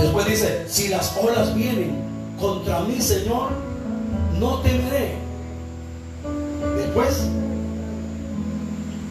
Después 0.00 0.26
dice, 0.26 0.64
si 0.68 0.88
las 0.88 1.16
olas 1.16 1.54
vienen 1.54 2.02
contra 2.40 2.80
mí, 2.80 3.00
Señor, 3.00 3.50
no 4.38 4.58
temeré. 4.60 5.16
Después, 6.76 7.24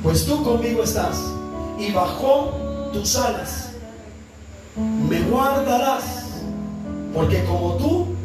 pues 0.03 0.25
tú 0.25 0.43
conmigo 0.43 0.83
estás 0.83 1.17
y 1.79 1.91
bajo 1.91 2.89
tus 2.93 3.15
alas 3.15 3.67
me 4.77 5.21
guardarás, 5.21 6.03
porque 7.13 7.43
como 7.45 7.73
tú 7.75 8.16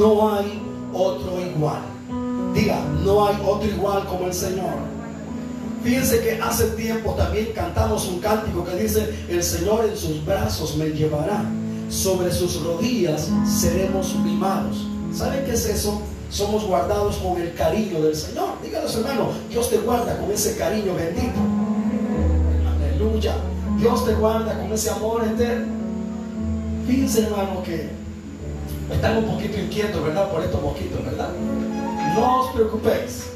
no 0.00 0.32
hay 0.32 0.62
otro 0.94 1.38
igual. 1.40 1.82
Diga, 2.54 2.80
no 3.04 3.26
hay 3.26 3.36
otro 3.46 3.68
igual 3.68 4.06
como 4.06 4.26
el 4.26 4.32
Señor. 4.32 4.74
Fíjense 5.84 6.20
que 6.20 6.40
hace 6.40 6.64
tiempo 6.70 7.12
también 7.14 7.52
cantamos 7.54 8.08
un 8.08 8.18
cántico 8.18 8.64
que 8.64 8.76
dice, 8.76 9.14
el 9.28 9.42
Señor 9.42 9.84
en 9.84 9.96
sus 9.96 10.24
brazos 10.24 10.76
me 10.76 10.86
llevará, 10.86 11.44
sobre 11.88 12.32
sus 12.32 12.62
rodillas 12.62 13.28
seremos 13.46 14.14
mimados. 14.16 14.86
¿Saben 15.14 15.44
qué 15.44 15.52
es 15.52 15.66
eso? 15.66 16.00
Somos 16.30 16.64
guardados 16.64 17.16
con 17.16 17.40
el 17.40 17.52
cariño 17.54 18.00
del 18.00 18.14
Señor. 18.14 18.50
Díganos 18.62 18.94
hermano, 18.96 19.30
Dios 19.48 19.68
te 19.68 19.78
guarda 19.78 20.16
con 20.18 20.30
ese 20.30 20.56
cariño 20.56 20.94
bendito. 20.94 21.40
Aleluya. 22.74 23.34
Dios 23.78 24.04
te 24.06 24.14
guarda 24.14 24.58
con 24.58 24.72
ese 24.72 24.90
amor 24.90 25.24
eterno. 25.24 25.66
Fíjense 26.86 27.24
hermano 27.24 27.62
que 27.62 27.90
están 28.92 29.18
un 29.18 29.24
poquito 29.24 29.58
inquietos, 29.58 30.02
¿verdad? 30.02 30.30
Por 30.30 30.42
estos 30.42 30.62
mosquitos, 30.62 31.04
¿verdad? 31.04 31.28
No 32.14 32.40
os 32.40 32.54
preocupéis. 32.54 33.26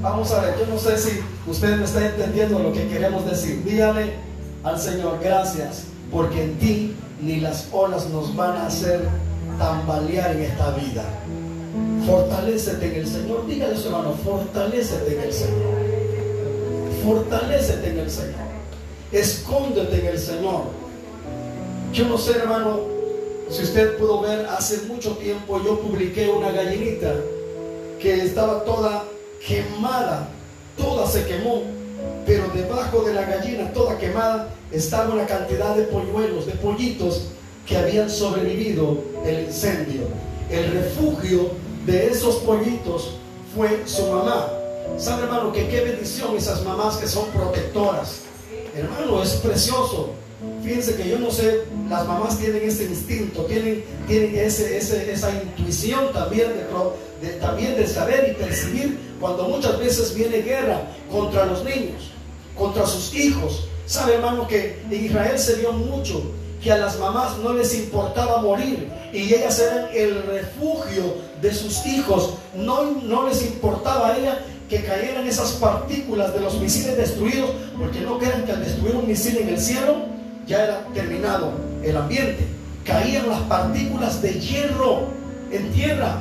Vamos 0.00 0.30
a 0.32 0.42
ver, 0.42 0.54
yo 0.58 0.66
no 0.66 0.78
sé 0.78 0.96
si 0.96 1.20
usted 1.46 1.76
me 1.76 1.84
está 1.84 2.06
entendiendo 2.06 2.58
lo 2.58 2.72
que 2.72 2.86
queremos 2.88 3.24
decir. 3.28 3.64
Dígale 3.64 4.14
al 4.62 4.78
Señor, 4.78 5.18
gracias, 5.22 5.84
porque 6.12 6.44
en 6.44 6.58
ti 6.58 6.94
ni 7.20 7.40
las 7.40 7.68
olas 7.72 8.08
nos 8.10 8.34
van 8.36 8.56
a 8.56 8.66
hacer 8.66 9.08
tambalear 9.58 10.36
en 10.36 10.42
esta 10.42 10.70
vida. 10.70 11.04
Fortalécete 12.06 12.86
en 12.86 12.94
el 12.94 13.06
Señor. 13.06 13.46
Dígale 13.46 13.74
a 13.74 13.76
su 13.76 13.88
hermano, 13.88 14.14
fortalécete 14.24 15.16
en 15.16 15.22
el 15.22 15.32
Señor. 15.32 15.74
Fortalécete 17.04 17.90
en 17.90 17.98
el 17.98 18.10
Señor. 18.10 18.48
Escóndete 19.10 20.00
en 20.00 20.06
el 20.06 20.18
Señor. 20.18 20.62
Yo 21.92 22.04
no 22.06 22.18
sé, 22.18 22.32
hermano, 22.38 22.97
si 23.50 23.62
usted 23.62 23.96
pudo 23.96 24.20
ver, 24.20 24.46
hace 24.46 24.82
mucho 24.86 25.12
tiempo 25.12 25.62
yo 25.64 25.80
publiqué 25.80 26.28
una 26.28 26.50
gallinita 26.50 27.14
que 28.00 28.22
estaba 28.24 28.64
toda 28.64 29.04
quemada, 29.46 30.28
toda 30.76 31.06
se 31.06 31.24
quemó, 31.24 31.62
pero 32.26 32.44
debajo 32.54 33.02
de 33.02 33.14
la 33.14 33.22
gallina, 33.22 33.72
toda 33.72 33.98
quemada, 33.98 34.48
estaba 34.70 35.14
una 35.14 35.26
cantidad 35.26 35.74
de 35.74 35.84
polluelos, 35.84 36.46
de 36.46 36.52
pollitos 36.52 37.28
que 37.66 37.76
habían 37.76 38.10
sobrevivido 38.10 38.98
el 39.24 39.44
incendio. 39.44 40.02
El 40.50 40.72
refugio 40.72 41.50
de 41.86 42.08
esos 42.08 42.36
pollitos 42.36 43.14
fue 43.54 43.82
su 43.86 44.06
mamá. 44.06 44.52
¿Sabe, 44.96 45.24
hermano, 45.24 45.52
que 45.52 45.68
qué 45.68 45.82
bendición 45.82 46.36
esas 46.36 46.64
mamás 46.64 46.96
que 46.96 47.06
son 47.06 47.26
protectoras? 47.26 48.20
Hermano, 48.74 49.22
es 49.22 49.32
precioso. 49.34 50.10
Fíjense 50.68 50.96
que 50.96 51.08
yo 51.08 51.18
no 51.18 51.30
sé, 51.30 51.62
las 51.88 52.06
mamás 52.06 52.38
tienen 52.38 52.62
ese 52.62 52.84
instinto, 52.84 53.46
tienen, 53.46 53.82
tienen 54.06 54.36
ese, 54.36 54.76
esa 54.76 55.30
intuición 55.30 56.12
también 56.12 56.48
de, 57.22 57.28
también 57.40 57.74
de 57.74 57.86
saber 57.86 58.28
y 58.30 58.42
percibir 58.42 58.98
cuando 59.18 59.44
muchas 59.48 59.78
veces 59.78 60.14
viene 60.14 60.42
guerra 60.42 60.82
contra 61.10 61.46
los 61.46 61.64
niños, 61.64 62.10
contra 62.54 62.84
sus 62.84 63.14
hijos. 63.14 63.66
Sabe, 63.86 64.16
hermano, 64.16 64.46
que 64.46 64.78
en 64.90 65.06
Israel 65.06 65.38
se 65.38 65.54
vio 65.54 65.72
mucho 65.72 66.20
que 66.62 66.70
a 66.70 66.76
las 66.76 66.98
mamás 66.98 67.38
no 67.38 67.54
les 67.54 67.74
importaba 67.74 68.42
morir 68.42 68.90
y 69.10 69.22
ellas 69.32 69.58
eran 69.60 69.86
el 69.94 70.22
refugio 70.24 71.14
de 71.40 71.54
sus 71.54 71.86
hijos. 71.86 72.34
No, 72.54 72.90
no 72.90 73.26
les 73.26 73.40
importaba 73.40 74.08
a 74.08 74.18
ella 74.18 74.44
que 74.68 74.84
cayeran 74.84 75.26
esas 75.26 75.52
partículas 75.52 76.34
de 76.34 76.40
los 76.40 76.60
misiles 76.60 76.94
destruidos, 76.94 77.52
porque 77.78 78.02
no 78.02 78.18
crean 78.18 78.44
que 78.44 78.52
al 78.52 78.62
destruir 78.62 78.96
un 78.96 79.08
misil 79.08 79.38
en 79.38 79.48
el 79.48 79.58
cielo 79.58 80.17
ya 80.48 80.64
era 80.64 80.86
terminado 80.94 81.52
el 81.82 81.96
ambiente. 81.96 82.46
Caían 82.84 83.28
las 83.28 83.40
partículas 83.42 84.22
de 84.22 84.40
hierro 84.40 85.08
en 85.52 85.70
tierra 85.72 86.16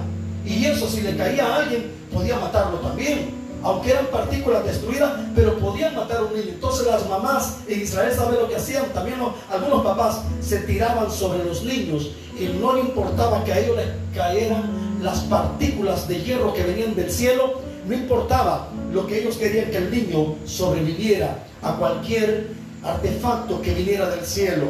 y 0.46 0.66
eso 0.66 0.88
si 0.88 1.02
le 1.02 1.16
caía 1.16 1.46
a 1.46 1.56
alguien 1.58 1.92
podía 2.14 2.38
matarlo 2.38 2.78
también. 2.80 3.38
Aunque 3.64 3.90
eran 3.90 4.06
partículas 4.08 4.64
destruidas, 4.66 5.14
pero 5.36 5.58
podían 5.58 5.96
matar 5.96 6.18
a 6.18 6.24
un 6.24 6.34
niño. 6.34 6.50
Entonces 6.50 6.86
las 6.86 7.10
mamás 7.10 7.58
en 7.68 7.82
Israel 7.82 8.14
saben 8.16 8.40
lo 8.40 8.48
que 8.48 8.56
hacían. 8.56 8.86
También 8.94 9.18
algunos 9.50 9.84
papás 9.84 10.22
se 10.42 10.60
tiraban 10.60 11.10
sobre 11.10 11.44
los 11.44 11.64
niños 11.64 12.12
y 12.40 12.46
no 12.60 12.74
le 12.74 12.82
importaba 12.82 13.44
que 13.44 13.54
a 13.54 13.60
ellos 13.60 13.78
les 13.78 13.88
cayeran 14.16 14.88
las 15.02 15.22
partículas 15.22 16.08
de 16.08 16.22
hierro 16.22 16.54
que 16.54 16.64
venían 16.64 16.96
del 16.96 17.12
cielo, 17.12 17.62
no 17.88 17.94
importaba 17.94 18.68
lo 18.92 19.08
que 19.08 19.20
ellos 19.22 19.38
querían 19.38 19.70
que 19.70 19.78
el 19.78 19.92
niño 19.92 20.36
sobreviviera 20.46 21.44
a 21.62 21.74
cualquier 21.74 22.57
artefacto 22.84 23.62
que 23.62 23.74
viniera 23.74 24.10
del 24.10 24.26
cielo, 24.26 24.68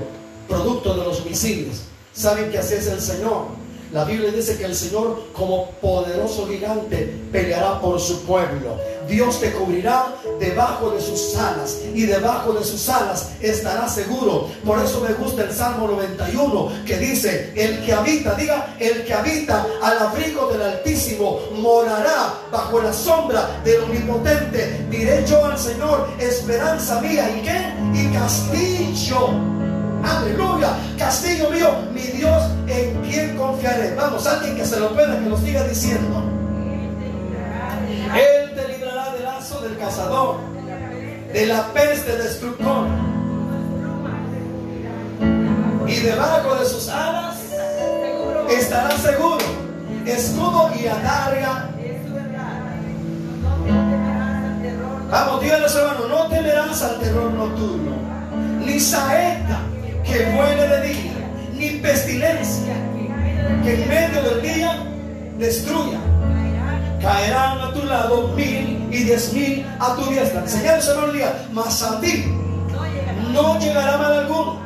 producto 0.47 0.93
de 0.95 1.03
los 1.03 1.25
misiles. 1.25 1.83
¿Saben 2.13 2.49
que 2.49 2.57
así 2.57 2.75
es 2.75 2.87
el 2.87 3.01
Señor? 3.01 3.47
La 3.91 4.03
Biblia 4.03 4.31
dice 4.31 4.57
que 4.57 4.65
el 4.65 4.75
Señor 4.75 5.27
como 5.33 5.71
poderoso 5.81 6.47
gigante 6.47 7.13
peleará 7.31 7.79
por 7.79 7.99
su 7.99 8.21
pueblo. 8.23 8.77
Dios 9.07 9.39
te 9.39 9.53
cubrirá 9.53 10.13
debajo 10.39 10.91
de 10.91 11.01
sus 11.01 11.35
alas 11.37 11.79
y 11.93 12.05
debajo 12.05 12.51
de 12.51 12.65
sus 12.65 12.89
alas 12.89 13.29
estará 13.39 13.87
seguro. 13.87 14.49
Por 14.65 14.79
eso 14.83 14.99
me 14.99 15.13
gusta 15.13 15.43
el 15.43 15.53
Salmo 15.53 15.87
91 15.87 16.83
que 16.85 16.97
dice, 16.97 17.53
el 17.55 17.85
que 17.85 17.93
habita, 17.93 18.35
diga, 18.35 18.75
el 18.79 19.05
que 19.05 19.13
habita 19.13 19.65
al 19.81 19.97
abrigo 19.99 20.47
del 20.51 20.61
Altísimo 20.61 21.39
morará 21.53 22.33
bajo 22.51 22.81
la 22.81 22.91
sombra 22.91 23.61
del 23.63 23.83
Omnipotente. 23.83 24.85
Diré 24.89 25.25
yo 25.25 25.45
al 25.45 25.57
Señor, 25.57 26.09
esperanza 26.19 26.99
mía 26.99 27.29
y 27.37 27.41
qué? 27.41 27.73
Y 27.93 28.13
castillo 28.13 29.56
Aleluya. 30.03 30.69
Castillo 30.97 31.49
mío, 31.49 31.69
mi 31.93 32.01
Dios, 32.01 32.43
en 32.67 33.01
quien 33.01 33.37
confiaré. 33.37 33.95
Vamos, 33.95 34.25
alguien 34.27 34.55
que 34.55 34.65
se 34.65 34.79
lo 34.79 34.93
pueda, 34.93 35.19
que 35.19 35.29
lo 35.29 35.37
siga 35.37 35.63
diciendo. 35.63 36.23
Él 38.15 38.53
te 38.55 38.67
librará 38.67 39.13
del 39.13 39.23
lazo 39.23 39.61
del 39.61 39.77
cazador, 39.77 40.37
de 41.33 41.45
la 41.45 41.73
peste 41.73 42.17
destructor. 42.17 42.87
Y 45.87 45.99
debajo 45.99 46.55
de 46.55 46.65
sus 46.65 46.89
alas 46.89 47.37
estará 48.49 48.91
seguro. 48.97 49.45
Escudo 50.05 50.71
y 50.79 50.87
adarga. 50.87 51.69
Vamos, 55.09 55.41
dígale 55.41 55.65
hermano, 55.65 56.07
no 56.09 56.27
temerás 56.27 56.83
al 56.83 56.99
terror 56.99 57.31
nocturno, 57.31 57.95
ni 58.65 58.77
saeta 58.77 59.61
que 60.07 60.25
muere 60.27 60.67
de 60.67 60.87
día, 60.87 61.11
ni 61.53 61.69
pestilencia 61.79 62.73
que 63.63 63.73
en 63.73 63.89
medio 63.89 64.21
del 64.21 64.41
día 64.41 64.83
destruya. 65.37 65.99
Caerán 67.01 67.59
a 67.59 67.73
tu 67.73 67.83
lado 67.83 68.29
mil 68.29 68.87
y 68.91 69.03
diez 69.03 69.33
mil 69.33 69.65
a 69.79 69.95
tu 69.95 70.09
diestra. 70.09 70.47
Señor, 70.47 70.79
no 70.95 71.11
día, 71.11 71.47
mas 71.51 71.83
a 71.83 71.99
ti 72.01 72.25
no 73.33 73.59
llegará 73.59 73.97
mal 73.97 74.13
alguno. 74.13 74.59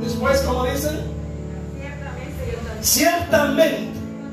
Después, 0.00 0.40
como 0.40 0.66
dicen, 0.66 1.00
ciertamente, 2.82 3.88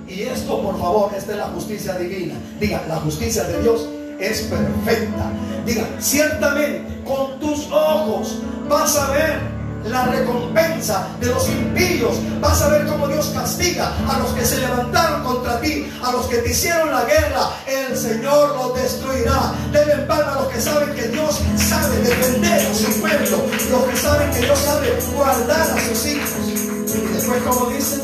y 0.08 0.23
esto 0.23 0.62
por 0.62 0.77
favor, 0.77 1.12
esta 1.15 1.32
es 1.32 1.38
la 1.38 1.47
justicia 1.47 1.93
divina. 1.93 2.36
Diga, 2.60 2.84
la 2.88 2.97
justicia 2.97 3.43
de 3.45 3.62
Dios 3.62 3.88
es 4.19 4.41
perfecta. 4.41 5.32
Diga, 5.65 5.88
ciertamente 5.99 6.84
con 7.06 7.39
tus 7.39 7.71
ojos 7.71 8.39
vas 8.67 8.97
a 8.97 9.12
ver 9.12 9.61
la 9.86 10.06
recompensa 10.06 11.08
de 11.20 11.28
los 11.28 11.48
impíos. 11.50 12.17
Vas 12.39 12.62
a 12.62 12.70
ver 12.70 12.86
cómo 12.86 13.08
Dios 13.08 13.32
castiga 13.34 13.91
a 14.08 14.20
los 14.20 14.32
que 14.32 14.46
se 14.46 14.60
levantaron 14.60 15.24
contra 15.24 15.60
ti, 15.60 15.91
a 16.04 16.12
los 16.12 16.26
que 16.28 16.38
te 16.38 16.52
hicieron 16.52 16.91
la 16.91 17.04
guerra. 17.06 17.50
El 17.67 17.96
Señor 17.98 18.56
los 18.56 18.76
destruirá. 18.82 19.54
Deben 19.72 20.08
palma 20.08 20.34
a 20.34 20.41
los 20.41 20.48
que 20.54 20.62
saben 20.62 20.94
que 20.96 21.08
Dios 21.08 21.39
sabe 21.58 21.98
defender 21.98 22.67
a 22.67 22.74
su 22.74 23.02
pueblo, 23.02 23.38
los 23.72 23.84
que 23.84 23.98
saben 23.98 24.32
que 24.32 24.39
Dios 24.39 24.60
sabe 24.60 25.00
guardar 25.15 25.62
a 25.62 25.89
sus 25.89 26.06
hijos. 26.06 26.32
Y 26.48 27.13
después, 27.13 27.41
como 27.44 27.70
dice, 27.70 28.02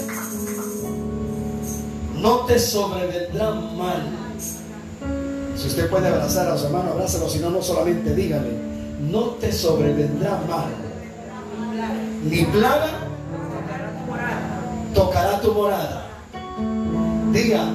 no 2.16 2.46
te 2.46 2.60
sobrevendrá 2.60 3.52
mal. 3.52 4.14
Si 5.56 5.68
usted 5.68 5.90
puede 5.90 6.08
abrazar 6.08 6.48
a 6.48 6.58
su 6.58 6.68
hermano, 6.68 6.92
abrázalo, 6.92 7.28
si 7.28 7.40
no, 7.40 7.50
no 7.50 7.62
solamente 7.64 8.14
dígale, 8.14 8.52
no 9.00 9.32
te 9.40 9.52
sobrevendrá 9.52 10.40
mal 10.48 10.87
ni 12.30 12.44
plaga 12.46 12.90
tocará 14.94 15.40
tu 15.40 15.54
morada. 15.54 16.06
Diga, 17.32 17.70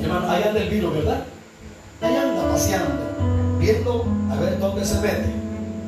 hermano, 0.00 0.30
ahí 0.30 0.42
anda 0.42 0.60
el 0.60 0.68
virus, 0.68 0.94
¿verdad? 0.94 1.24
Ahí 2.00 2.16
anda 2.16 2.50
paseando, 2.50 3.58
viendo 3.58 4.04
a 4.30 4.36
ver 4.36 4.58
dónde 4.58 4.84
se 4.84 5.00
mete. 5.00 5.32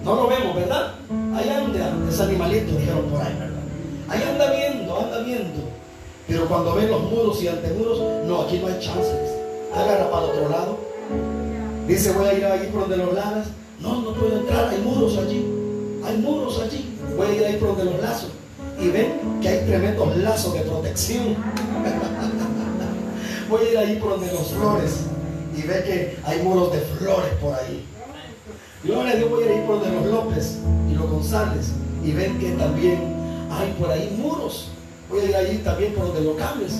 No 0.05 0.15
lo 0.15 0.29
vemos, 0.29 0.55
¿verdad? 0.55 0.95
Ahí 1.35 1.49
anda 1.49 1.93
ese 2.09 2.23
animalito, 2.23 2.77
dijeron 2.77 3.07
por 3.11 3.21
ahí, 3.21 3.35
¿verdad? 3.35 3.63
Ahí 4.09 4.23
anda 4.23 4.51
viendo, 4.53 5.01
anda 5.01 5.19
viendo. 5.21 5.61
Pero 6.29 6.47
cuando 6.47 6.75
ven 6.75 6.91
los 6.91 7.03
muros 7.03 7.43
y 7.43 7.49
antemuros, 7.49 8.01
no, 8.27 8.43
aquí 8.43 8.59
no 8.59 8.69
hay 8.69 8.79
chances. 8.81 9.35
Agarra 9.75 10.11
para 10.11 10.25
el 10.27 10.31
otro 10.31 10.49
lado. 10.49 10.79
Dice, 11.89 12.13
voy 12.13 12.27
a 12.27 12.35
ir 12.35 12.45
allí 12.45 12.67
por 12.69 12.83
donde 12.83 12.97
los 12.99 13.13
ladas. 13.13 13.49
No, 13.81 14.01
no 14.01 14.15
puedo 14.15 14.39
entrar, 14.39 14.69
hay 14.69 14.79
muros 14.79 15.19
allí. 15.19 15.45
Hay 16.07 16.17
muros 16.19 16.61
allí. 16.61 16.94
Voy 17.17 17.29
a 17.29 17.33
ir 17.33 17.45
ahí 17.45 17.57
por 17.57 17.77
donde 17.77 17.85
los 17.85 18.01
lazos. 18.01 18.31
Y 18.81 18.89
ven 18.89 19.21
que 19.41 19.49
hay 19.49 19.67
tremendos 19.67 20.17
lazos 20.17 20.55
de 20.55 20.61
protección. 20.61 21.37
Voy 23.49 23.67
a 23.67 23.71
ir 23.71 23.79
ahí 23.79 23.97
por 23.97 24.11
donde 24.11 24.33
los 24.33 24.49
flores. 24.49 25.01
Y 25.57 25.63
ve 25.63 25.85
que 25.85 26.19
hay 26.25 26.43
muros 26.43 26.73
de 26.73 26.81
flores 26.81 27.33
por 27.41 27.55
ahí. 27.55 27.85
Gloria 28.83 29.13
a 29.13 29.17
Dios, 29.17 29.31
voy 29.31 29.45
a 29.45 29.55
ir 29.55 29.63
por 29.63 29.81
donde 29.81 29.95
los 29.95 30.07
López 30.07 30.59
y 30.91 30.95
los 30.95 31.09
González. 31.09 31.69
Y 32.05 32.13
ven 32.13 32.39
que 32.39 32.51
también 32.53 33.15
hay 33.51 33.73
por 33.79 33.91
ahí 33.91 34.15
muros. 34.21 34.71
Voy 35.09 35.21
a 35.21 35.25
ir 35.25 35.37
ahí 35.37 35.63
también 35.65 35.95
por 35.95 36.09
donde 36.09 36.23
los 36.23 36.37
Cables. 36.37 36.73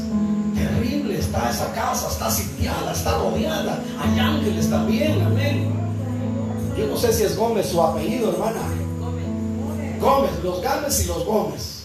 Terrible 0.55 1.19
está 1.19 1.51
esa 1.51 1.73
casa, 1.73 2.09
está 2.09 2.31
sitiada, 2.31 2.93
está 2.93 3.17
rodeada. 3.19 3.81
Hay 4.01 4.19
ángeles 4.19 4.69
también, 4.69 5.23
amén. 5.23 5.73
Yo 6.77 6.89
no 6.89 6.97
sé 6.97 7.13
si 7.13 7.23
es 7.23 7.37
Gómez 7.37 7.69
su 7.69 7.81
apellido, 7.81 8.33
hermana. 8.33 8.61
Gómez, 10.05 10.31
los 10.43 10.61
Gámez 10.61 11.05
y 11.05 11.07
los 11.07 11.25
Gómez. 11.25 11.85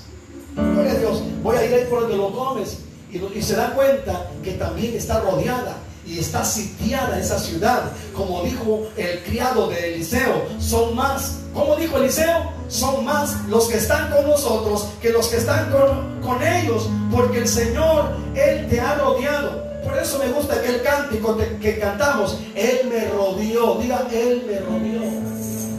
Gloria 0.56 0.92
a 0.92 0.96
Dios. 0.96 1.22
Voy 1.42 1.56
a 1.56 1.66
ir 1.66 1.74
ahí 1.74 1.86
por 1.90 2.02
donde 2.02 2.18
los 2.18 2.34
Gómez. 2.34 2.80
Y, 3.12 3.42
se 3.42 3.56
da 3.56 3.74
cuenta 3.74 4.30
que 4.44 4.52
también 4.52 4.96
está 4.96 5.22
rodeada 5.22 5.78
y 6.06 6.20
está 6.20 6.44
sitiada 6.44 7.18
esa 7.20 7.40
ciudad. 7.40 7.92
Como 8.14 8.44
dijo 8.44 8.88
el 8.98 9.24
criado 9.24 9.68
de 9.70 9.96
Eliseo, 9.96 10.44
son 10.60 10.96
más, 10.96 11.40
como 11.54 11.76
dijo 11.76 11.98
Eliseo, 11.98 12.52
son 12.68 13.06
más 13.06 13.46
los 13.48 13.68
que 13.68 13.78
están 13.78 14.12
con 14.12 14.28
nosotros 14.28 14.90
que 15.02 15.10
los 15.10 15.28
que 15.30 15.38
están 15.38 15.72
con, 15.72 16.44
ellos, 16.44 16.88
porque 17.12 17.40
el 17.40 17.48
Señor, 17.48 18.12
Él 18.36 18.68
te 18.70 18.80
ha 18.80 18.96
rodeado. 18.96 19.68
Por 19.84 19.98
eso 19.98 20.20
me 20.20 20.32
gusta 20.32 20.56
aquel 20.56 20.84
cántico 20.84 21.36
que 21.60 21.80
cantamos, 21.80 22.38
Él 22.54 22.88
me 22.90 23.10
rodeó, 23.10 23.76
diga, 23.76 24.08
Él 24.12 24.44
me 24.46 24.60
rodeó 24.60 25.02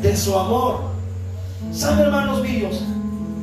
de 0.03 0.17
su 0.17 0.37
amor. 0.37 0.91
¿Saben, 1.73 2.01
hermanos 2.01 2.43
míos, 2.43 2.81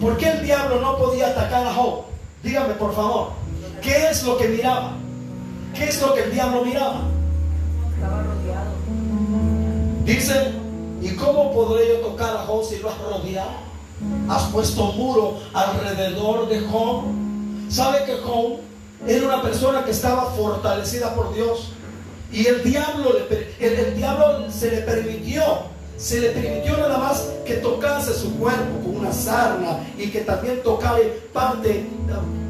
por 0.01 0.17
qué 0.17 0.29
el 0.29 0.43
diablo 0.43 0.81
no 0.81 0.97
podía 0.97 1.27
atacar 1.27 1.65
a 1.65 1.73
Job? 1.73 2.03
Dígame, 2.43 2.73
por 2.73 2.93
favor, 2.93 3.29
¿qué 3.81 4.09
es 4.09 4.23
lo 4.23 4.37
que 4.37 4.49
miraba? 4.49 4.97
¿Qué 5.73 5.85
es 5.85 6.01
lo 6.01 6.13
que 6.13 6.23
el 6.23 6.31
diablo 6.33 6.65
miraba? 6.65 7.01
Estaba 7.95 8.23
rodeado. 8.23 8.71
Dice, 10.03 10.51
¿y 11.01 11.15
cómo 11.15 11.53
podré 11.53 11.87
yo 11.87 11.95
tocar 11.99 12.35
a 12.35 12.39
Job 12.39 12.65
si 12.65 12.79
lo 12.79 12.89
has 12.89 12.97
rodeado? 12.99 13.67
Has 14.27 14.43
puesto 14.51 14.91
muro 14.91 15.39
alrededor 15.53 16.49
de 16.49 16.59
Job. 16.59 17.05
¿Sabe 17.69 18.03
que 18.05 18.17
Job 18.17 18.59
era 19.07 19.25
una 19.25 19.41
persona 19.41 19.85
que 19.85 19.91
estaba 19.91 20.31
fortalecida 20.31 21.15
por 21.15 21.33
Dios? 21.33 21.71
Y 22.31 22.45
el 22.45 22.61
diablo, 22.61 23.09
el 23.59 23.95
diablo 23.95 24.51
se 24.51 24.69
le 24.69 24.77
permitió 24.81 25.43
se 25.97 26.19
le 26.19 26.29
permitió 26.29 26.77
nada 26.77 26.97
más 26.99 27.27
que 27.45 27.55
tocase 27.55 28.13
su 28.13 28.35
cuerpo 28.37 28.83
con 28.83 28.97
una 28.97 29.11
sarna 29.11 29.79
y 29.97 30.09
que 30.09 30.21
también 30.21 30.61
tocase 30.63 31.03
parte, 31.33 31.85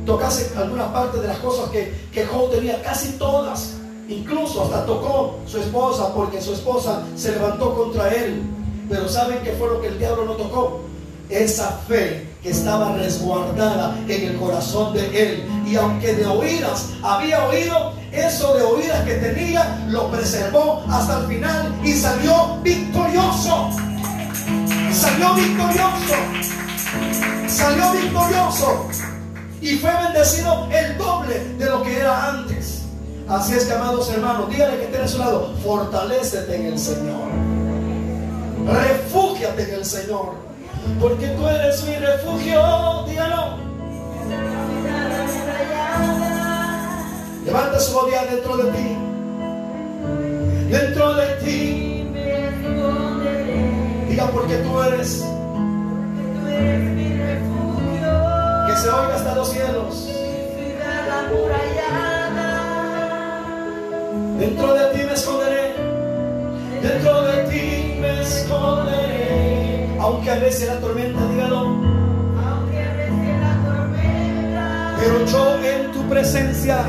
tocase 0.06 0.52
alguna 0.58 0.92
parte 0.92 1.20
de 1.20 1.28
las 1.28 1.38
cosas 1.38 1.70
que, 1.70 1.94
que 2.12 2.26
Job 2.26 2.52
tenía, 2.52 2.82
casi 2.84 3.14
todas. 3.14 3.76
Incluso 4.10 4.64
hasta 4.64 4.86
tocó 4.86 5.40
su 5.46 5.60
esposa 5.60 6.14
porque 6.14 6.42
su 6.42 6.54
esposa 6.54 7.04
se 7.16 7.32
levantó 7.32 7.74
contra 7.76 8.10
él. 8.14 8.42
Pero 8.90 9.08
¿saben 9.08 9.40
qué 9.44 9.52
fue 9.54 9.70
lo 9.70 9.82
que 9.82 9.88
el 9.88 10.00
diablo 10.00 10.26
no 10.26 10.34
tocó? 10.34 10.82
Esa 11.30 11.72
fe 11.88 12.28
que 12.42 12.52
estaba 12.52 12.96
resguardada 12.96 13.98
en 14.08 14.30
el 14.30 14.38
corazón 14.38 14.94
de 14.94 15.22
él. 15.22 15.44
Y 15.66 15.76
aunque 15.76 16.14
de 16.14 16.26
oídas 16.26 16.92
había 17.04 17.46
oído, 17.48 17.94
eso 18.12 18.56
de 18.56 18.64
oídas 18.64 19.04
que 19.04 19.16
tenía 19.16 19.86
lo 19.90 20.10
preservó 20.12 20.84
hasta 20.90 21.20
el 21.20 21.28
final 21.28 21.80
y 21.84 21.94
salió 21.94 22.58
victorioso. 22.62 23.70
Salió 24.92 25.34
victorioso. 25.34 26.16
Salió 27.48 27.92
victorioso. 27.92 28.88
Y 29.62 29.76
fue 29.78 29.92
bendecido 29.92 30.70
el 30.72 30.98
doble 30.98 31.40
de 31.58 31.66
lo 31.66 31.84
que 31.84 31.98
era 31.98 32.30
antes. 32.30 32.84
Así 33.28 33.54
es 33.54 33.66
que, 33.66 33.74
amados 33.74 34.10
hermanos, 34.10 34.50
dígale 34.50 34.80
que 34.80 34.86
tiene 34.86 35.04
a 35.04 35.08
su 35.08 35.18
lado, 35.18 35.54
fortalecete 35.64 36.56
en 36.56 36.66
el 36.68 36.80
Señor. 36.80 37.30
Refúgiate 38.66 39.64
en 39.64 39.74
el 39.74 39.86
Señor. 39.86 40.36
Porque 41.02 41.28
tú 41.28 41.48
eres 41.48 41.84
mi 41.84 41.96
refugio, 41.96 43.04
dígalo 43.06 43.67
Levanta 47.48 47.80
su 47.80 47.98
ya 48.12 48.26
dentro 48.26 48.58
de 48.58 48.72
ti. 48.74 48.98
Dentro 50.70 51.14
de 51.16 51.26
ti. 51.44 52.10
me 52.12 52.50
esconderé, 52.50 54.06
Diga 54.10 54.26
porque 54.32 54.56
tú 54.58 54.82
eres. 54.84 55.24
porque 55.24 56.24
tú 56.34 56.48
eres 56.48 56.92
mi 56.92 57.08
refugio. 57.14 58.12
Que 58.68 58.76
se 58.76 58.90
oiga 58.90 59.16
hasta 59.16 59.36
los 59.36 59.50
cielos. 59.50 59.96
Ciudad 59.96 61.10
amurallada, 61.26 62.50
Dentro 64.40 64.74
de 64.74 64.86
ti 64.94 65.00
me 65.06 65.14
esconderé. 65.14 65.74
Dentro 66.82 67.22
de 67.24 67.44
ti 67.46 67.98
me 68.02 68.22
esconderé. 68.24 69.98
Aunque 70.02 70.32
a 70.32 70.36
veces 70.40 70.68
la 70.68 70.80
tormenta, 70.82 71.26
dígalo. 71.30 71.60
aunque 71.62 72.84
recién 72.94 73.42
la 73.42 73.54
tormenta, 73.66 74.96
Pero 75.00 75.26
yo 75.26 75.64
en 75.64 75.92
tu 75.94 76.02
presencia. 76.10 76.84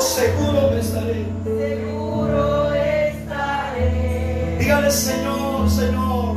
Seguro 0.00 0.70
me 0.70 0.80
estaré. 0.80 1.26
seguro 1.44 2.74
estaré. 2.74 4.56
Dígale, 4.58 4.90
Señor, 4.90 5.70
Señor. 5.70 6.36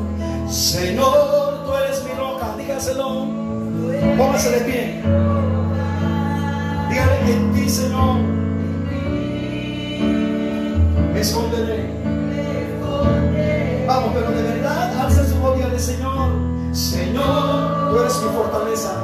Señor, 0.49 1.64
tú 1.66 1.74
eres 1.76 2.03
mi 2.03 2.11
roca. 2.11 2.55
Dígaselo. 2.57 3.26
Póngase 4.18 4.49
de 4.51 4.59
pie. 4.61 5.01
Dígale 6.89 7.34
en 7.34 7.53
ti, 7.53 7.70
Señor. 7.70 8.18
Me 11.14 11.20
esconderé. 11.22 11.84
me 12.03 12.76
esconderé. 12.76 13.86
Vamos, 13.88 14.11
pero 14.14 14.32
de 14.32 14.43
verdad, 14.43 14.99
alza 14.99 15.26
su 15.26 15.36
voz 15.38 15.57
dígale, 15.57 15.80
Señor. 15.80 16.30
Señor, 16.74 17.91
tú 17.91 17.99
eres 17.99 18.22
mi 18.22 18.30
fortaleza. 18.30 19.03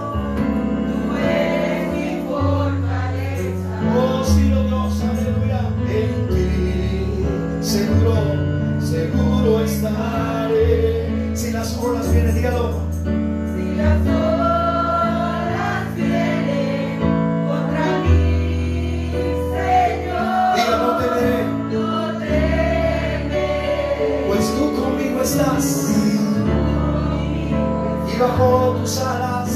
Bajo 28.19 28.75
tus 28.81 28.99
alas, 28.99 29.49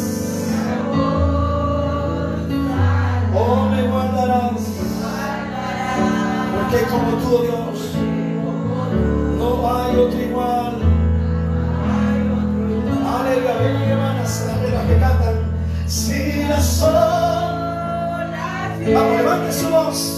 oh, 3.36 3.68
me 3.70 3.88
guardarás. 3.90 4.62
Porque 6.56 6.86
como 6.86 7.12
tú, 7.18 7.36
oh 7.36 7.42
Dios, 7.42 7.78
no 9.38 9.76
hay 9.76 9.98
otro 9.98 10.22
igual. 10.22 10.76
Aleluya, 13.06 13.54
ven 13.60 13.82
hermanas, 13.82 14.46
las 14.48 14.86
que 14.86 14.98
cantan. 14.98 15.36
Si 15.86 16.44
las 16.48 16.82
olas, 16.84 18.32
vamos, 18.94 19.18
levante 19.18 19.52
su 19.52 19.70
voz. 19.70 20.13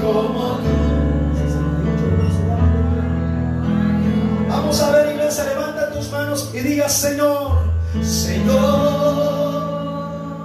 Como. 0.00 0.58
Vamos 4.48 4.80
a 4.82 4.90
ver, 4.90 5.12
iglesia, 5.14 5.44
levanta 5.44 5.92
tus 5.92 6.10
manos 6.10 6.50
y 6.54 6.60
diga, 6.60 6.88
Señor, 6.88 7.52
Señor, 8.02 8.54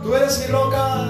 tú 0.04 0.16
eres 0.16 0.40
mi 0.40 0.48
roca, 0.52 1.06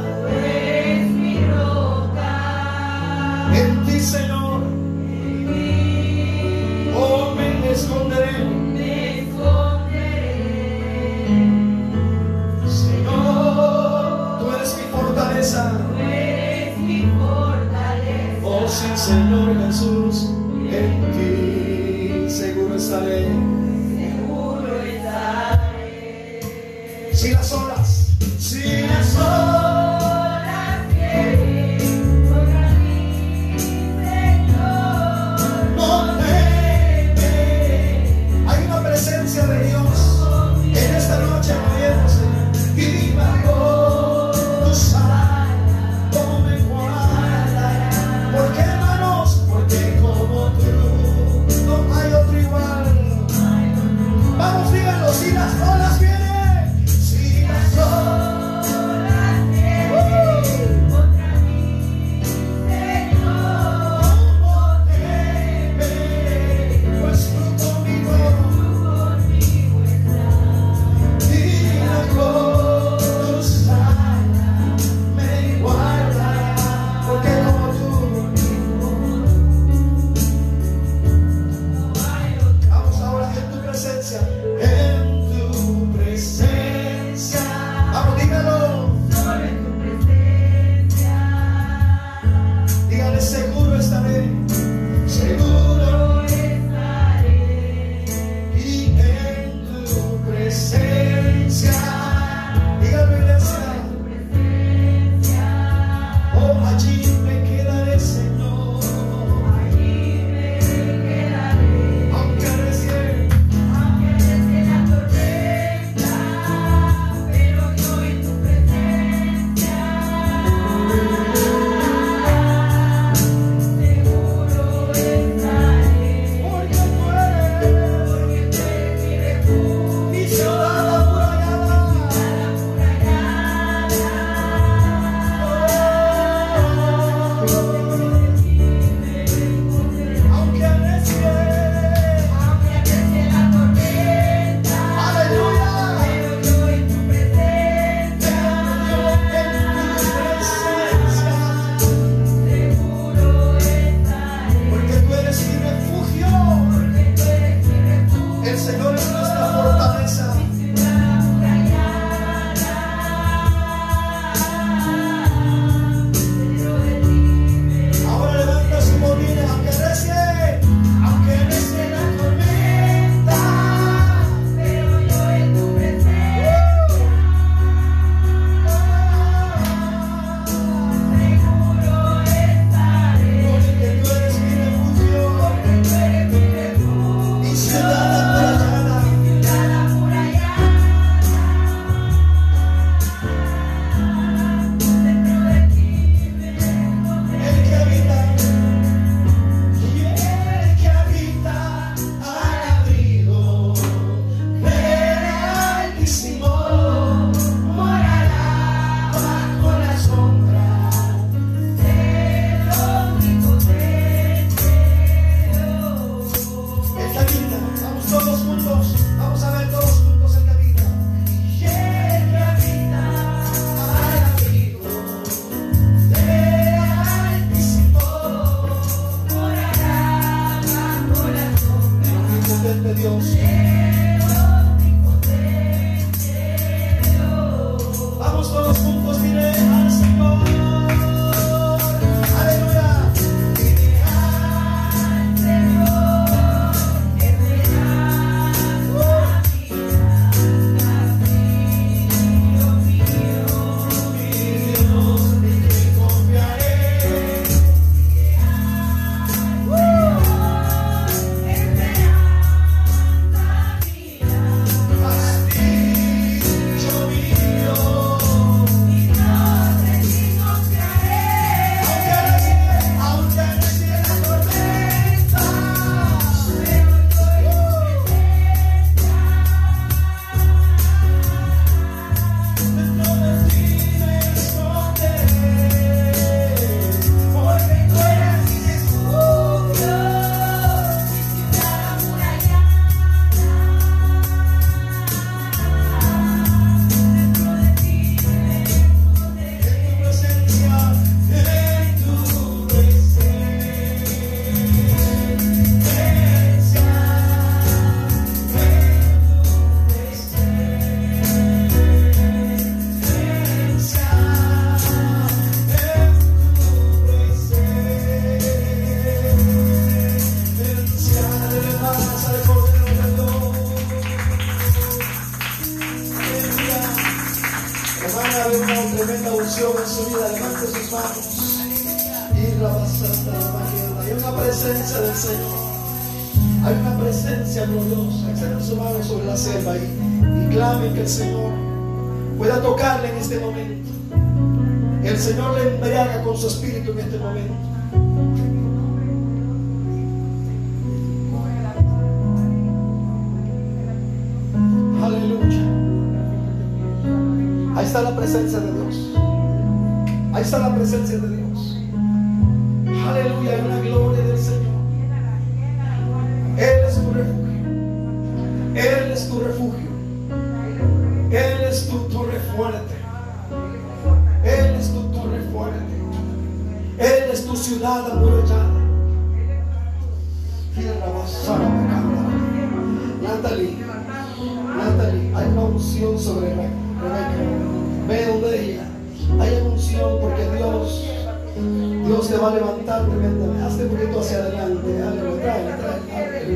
Dios 392.10 392.28
te 392.28 392.38
va 392.38 392.47
a 392.47 392.55
levantar 392.55 393.05
tremendamente. 393.05 393.64
Hazte 393.64 393.84
un 393.84 393.89
poquito 393.91 394.20
hacia 394.20 394.38
adelante. 394.39 395.03
Aleluya, 395.03 395.41
trae, 395.43 395.62
trae. 395.78 396.55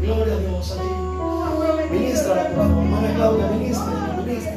Gloria 0.00 0.34
a 0.34 0.38
Dios 0.38 0.78
allí. 0.78 1.98
Ministra, 1.98 2.46
por 2.46 2.56
favor. 2.56 2.84
Hermana 2.84 3.14
Claudia, 3.16 3.46
ministra, 3.58 4.22
ministra. 4.24 4.54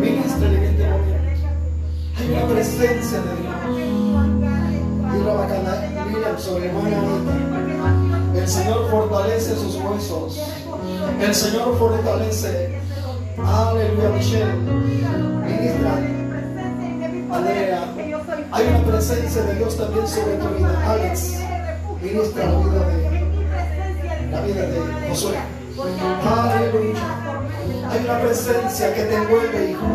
Ministra 0.00 0.48
en 0.48 0.54
este 0.64 0.88
momento. 0.88 1.28
Hay 2.16 2.26
una 2.30 2.46
presencia 2.46 3.18
de 3.20 3.32
Dios. 3.42 3.52
Y 5.12 6.20
la 6.22 6.38
sobre 6.38 6.66
hermana. 6.68 6.96
El 8.34 8.48
Señor 8.48 8.90
fortalece 8.90 9.54
sus 9.54 9.76
huesos. 9.76 10.40
El 11.20 11.34
Señor 11.34 11.78
fortalece. 11.78 12.80
Aleluya, 13.36 14.08
Michelle. 14.16 14.54
Ministra, 15.44 15.98
Andrea. 17.30 17.91
Hay 18.52 18.66
una 18.66 18.84
presencia 18.84 19.42
de 19.44 19.54
Dios 19.54 19.78
también 19.78 20.06
sobre 20.06 20.36
tu 20.36 20.46
vida. 20.48 20.82
Alex, 20.86 21.38
ministra 22.02 22.44
la 22.44 22.58
vida 22.58 22.86
de, 22.86 24.30
la 24.30 24.40
vida 24.42 24.66
de 24.66 25.08
Josué. 25.08 25.36
Aleluya. 26.22 27.00
Hay 27.90 28.04
una 28.04 28.20
presencia 28.20 28.94
que 28.94 29.04
te 29.04 29.14
envuelve, 29.14 29.70
hijo. 29.70 29.86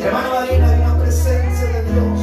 Hermana 0.00 0.28
Marina, 0.30 0.70
hay 0.70 0.80
una 0.80 0.98
presencia 1.02 1.66
de 1.66 1.82
Dios. 1.90 2.20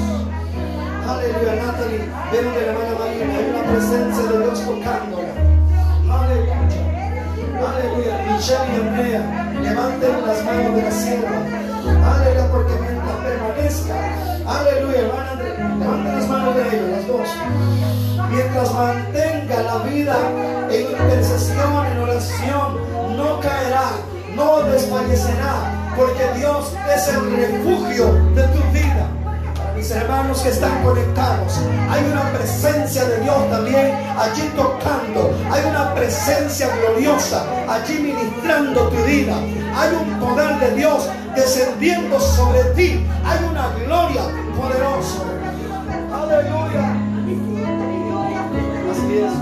Aleluya, 1.09 1.55
Natalie. 1.55 1.99
Ven 2.31 2.45
donde 2.45 2.61
la 2.61 2.71
hermana 2.71 2.99
Marina. 2.99 3.37
Hay 3.37 3.49
una 3.49 3.63
presencia 3.63 4.23
de 4.31 4.37
Dios 4.39 4.65
tocándola. 4.65 5.33
Aleluya. 6.09 6.57
Aleluya. 7.67 8.31
Michelle 8.31 8.71
y 8.71 8.79
Andrea, 8.79 9.51
levanten 9.61 10.25
las 10.25 10.45
manos 10.45 10.75
de 10.75 10.81
la 10.83 10.91
sierva. 10.91 12.15
Aleluya, 12.15 12.49
porque 12.49 12.96
Aleluya, 14.45 15.09
Andrea. 15.31 15.77
Levanten 15.79 16.15
las 16.15 16.27
manos 16.29 16.55
de 16.55 16.61
ellos, 16.61 16.89
las 16.91 17.07
dos. 17.07 17.27
Mientras 18.29 18.73
mantenga 18.73 19.63
la 19.63 19.77
vida 19.79 20.15
en 20.69 20.91
intercesión, 20.91 21.85
en 21.91 21.99
oración, 21.99 23.17
no 23.17 23.39
caerá, 23.39 23.89
no 24.35 24.61
desfallecerá, 24.61 25.93
porque 25.95 26.39
Dios 26.39 26.71
es 26.95 27.07
el 27.07 27.35
refugio 27.35 28.13
de 28.35 28.43
tu 28.43 28.59
vida. 28.71 29.07
Mis 29.75 29.91
hermanos 29.91 30.41
que 30.41 30.49
están 30.49 30.83
conectados, 30.83 31.59
hay 31.89 32.03
una 32.11 32.31
presencia 32.33 33.05
de 33.05 33.19
Dios 33.21 33.49
también 33.49 33.93
allí 34.17 34.51
tocando, 34.55 35.31
hay 35.51 35.63
una 35.69 35.93
presencia 35.93 36.67
gloriosa 36.77 37.43
allí 37.67 37.99
ministrando 37.99 38.87
tu 38.89 39.03
vida. 39.03 39.35
Hay 39.77 39.95
un 39.95 40.19
poder 40.19 40.59
de 40.59 40.75
Dios 40.75 41.07
descendiendo 41.35 42.19
sobre 42.19 42.63
ti, 42.75 43.05
hay 43.23 43.45
una 43.47 43.69
gloria 43.85 44.23
poderosa. 44.57 45.21
Aleluya. 46.11 46.95
Así 48.91 49.17
es. 49.19 49.33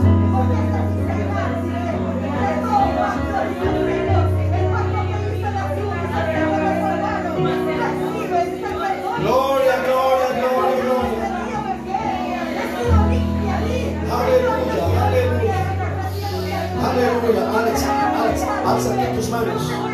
Gloria, 9.22 9.76
gloria, 9.86 10.30
gloria, 10.42 10.76
gloria. 10.84 11.26
Aleluya, 14.12 14.84
aleluya. 15.06 15.60
Aleluya. 16.84 17.44
Alex, 17.58 17.84
Alex, 17.84 18.38
alza 18.66 18.92
tus 19.16 19.30
manos. 19.30 19.85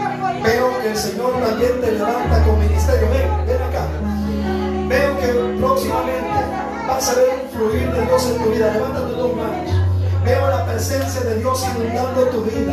Que 0.81 0.89
el 0.89 0.97
Señor 0.97 1.33
también 1.39 1.79
te 1.79 1.91
levanta 1.91 2.43
con 2.43 2.59
ministerio. 2.59 3.07
Ven, 3.11 3.45
ven 3.45 3.61
acá. 3.61 3.85
Veo 4.87 5.19
que 5.19 5.57
próximamente 5.59 6.39
vas 6.87 7.09
a 7.09 7.15
ver 7.15 7.29
un 7.43 7.49
fluir 7.51 7.91
de 7.91 8.05
Dios 8.05 8.25
en 8.25 8.43
tu 8.43 8.49
vida. 8.49 8.73
Levanta 8.73 9.07
tus 9.07 9.17
dos 9.17 9.35
manos. 9.35 9.80
Veo 10.31 10.49
la 10.49 10.65
presencia 10.65 11.19
de 11.19 11.39
Dios 11.39 11.61
inundando 11.75 12.21
tu 12.27 12.43
vida. 12.43 12.71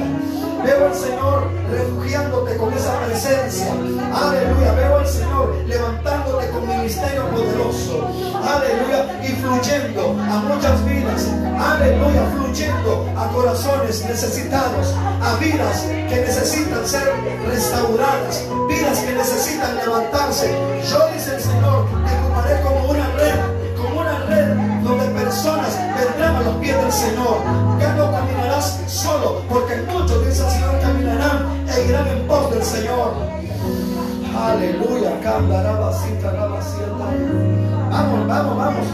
Veo 0.64 0.86
al 0.86 0.94
Señor 0.94 1.50
refugiándote 1.68 2.56
con 2.56 2.72
esa 2.72 3.00
presencia. 3.00 3.66
Aleluya. 4.14 4.74
Veo 4.74 4.98
al 4.98 5.08
Señor 5.08 5.56
levantándote 5.66 6.50
con 6.50 6.68
ministerio 6.68 7.28
poderoso. 7.30 8.06
Aleluya. 8.46 9.20
Y 9.24 9.32
fluyendo 9.42 10.10
a 10.22 10.38
muchas 10.38 10.84
vidas. 10.84 11.26
Aleluya. 11.58 12.30
Fluyendo 12.36 13.08
a 13.16 13.26
corazones 13.32 14.04
necesitados. 14.04 14.94
A 15.20 15.34
vidas 15.40 15.82
que 16.08 16.14
necesitan 16.14 16.86
ser 16.86 17.12
restauradas. 17.44 18.44
Vidas 18.68 19.00
que 19.00 19.12
necesitan 19.14 19.74
levantarse. 19.78 20.56
Yo, 20.88 21.12
dice 21.12 21.34
el 21.34 21.40
Señor, 21.42 21.57
en 31.94 32.26
pos 32.26 32.50
del 32.50 32.62
Señor. 32.62 33.14
Aleluya. 34.36 34.88
Vamos, 37.90 38.28
vamos, 38.28 38.56
vamos. 38.56 38.86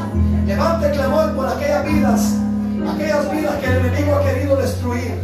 Levante 0.47 0.91
clamor 0.91 1.35
por 1.35 1.47
aquellas 1.49 1.85
vidas, 1.85 2.35
aquellas 2.95 3.31
vidas 3.33 3.55
que 3.57 3.67
el 3.67 3.87
enemigo 3.87 4.15
ha 4.15 4.23
querido 4.23 4.57
destruir. 4.57 5.15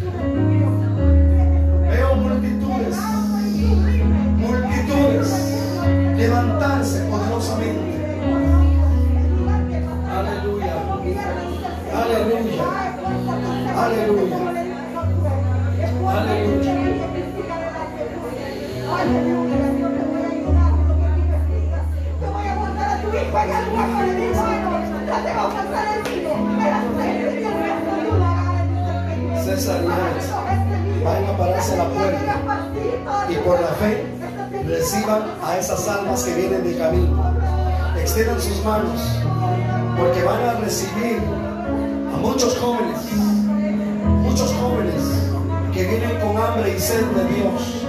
Veo 1.91 2.17
multitudes, 2.17 2.97
multitudes 4.37 5.29
levantarse 6.17 7.01
poderosamente. 7.05 7.90
Alex, 29.71 31.05
vayan 31.05 31.25
a 31.27 31.37
pararse 31.37 31.75
a 31.75 31.77
la 31.77 31.89
puerta 31.91 32.69
y 33.29 33.35
por 33.37 33.61
la 33.61 33.69
fe 33.69 34.05
reciban 34.67 35.23
a 35.45 35.57
esas 35.59 35.89
almas 35.89 36.25
que 36.25 36.35
vienen 36.35 36.65
de 36.65 36.77
camino. 36.77 37.35
Extiendan 37.99 38.41
sus 38.41 38.65
manos 38.65 39.01
porque 39.97 40.23
van 40.25 40.43
a 40.43 40.55
recibir 40.55 41.19
a 42.13 42.17
muchos 42.17 42.57
jóvenes, 42.59 43.13
muchos 44.23 44.53
jóvenes 44.55 45.03
que 45.73 45.87
vienen 45.87 46.19
con 46.21 46.37
hambre 46.37 46.75
y 46.77 46.81
sed 46.81 47.05
de 47.05 47.25
Dios. 47.35 47.85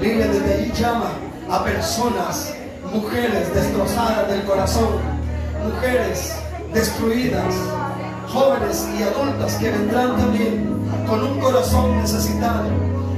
Biblia 0.00 0.28
desde 0.28 0.54
allí 0.54 0.72
llama 0.72 1.10
a 1.50 1.64
personas, 1.64 2.54
mujeres 2.92 3.52
destrozadas 3.54 4.28
del 4.28 4.44
corazón, 4.44 4.88
mujeres 5.62 6.34
destruidas, 6.72 7.54
jóvenes 8.32 8.88
y 8.98 9.02
adultas 9.02 9.54
que 9.56 9.70
vendrán 9.70 10.16
también 10.16 10.75
con 11.06 11.22
un 11.22 11.40
corazón 11.40 11.96
necesitado. 12.00 12.68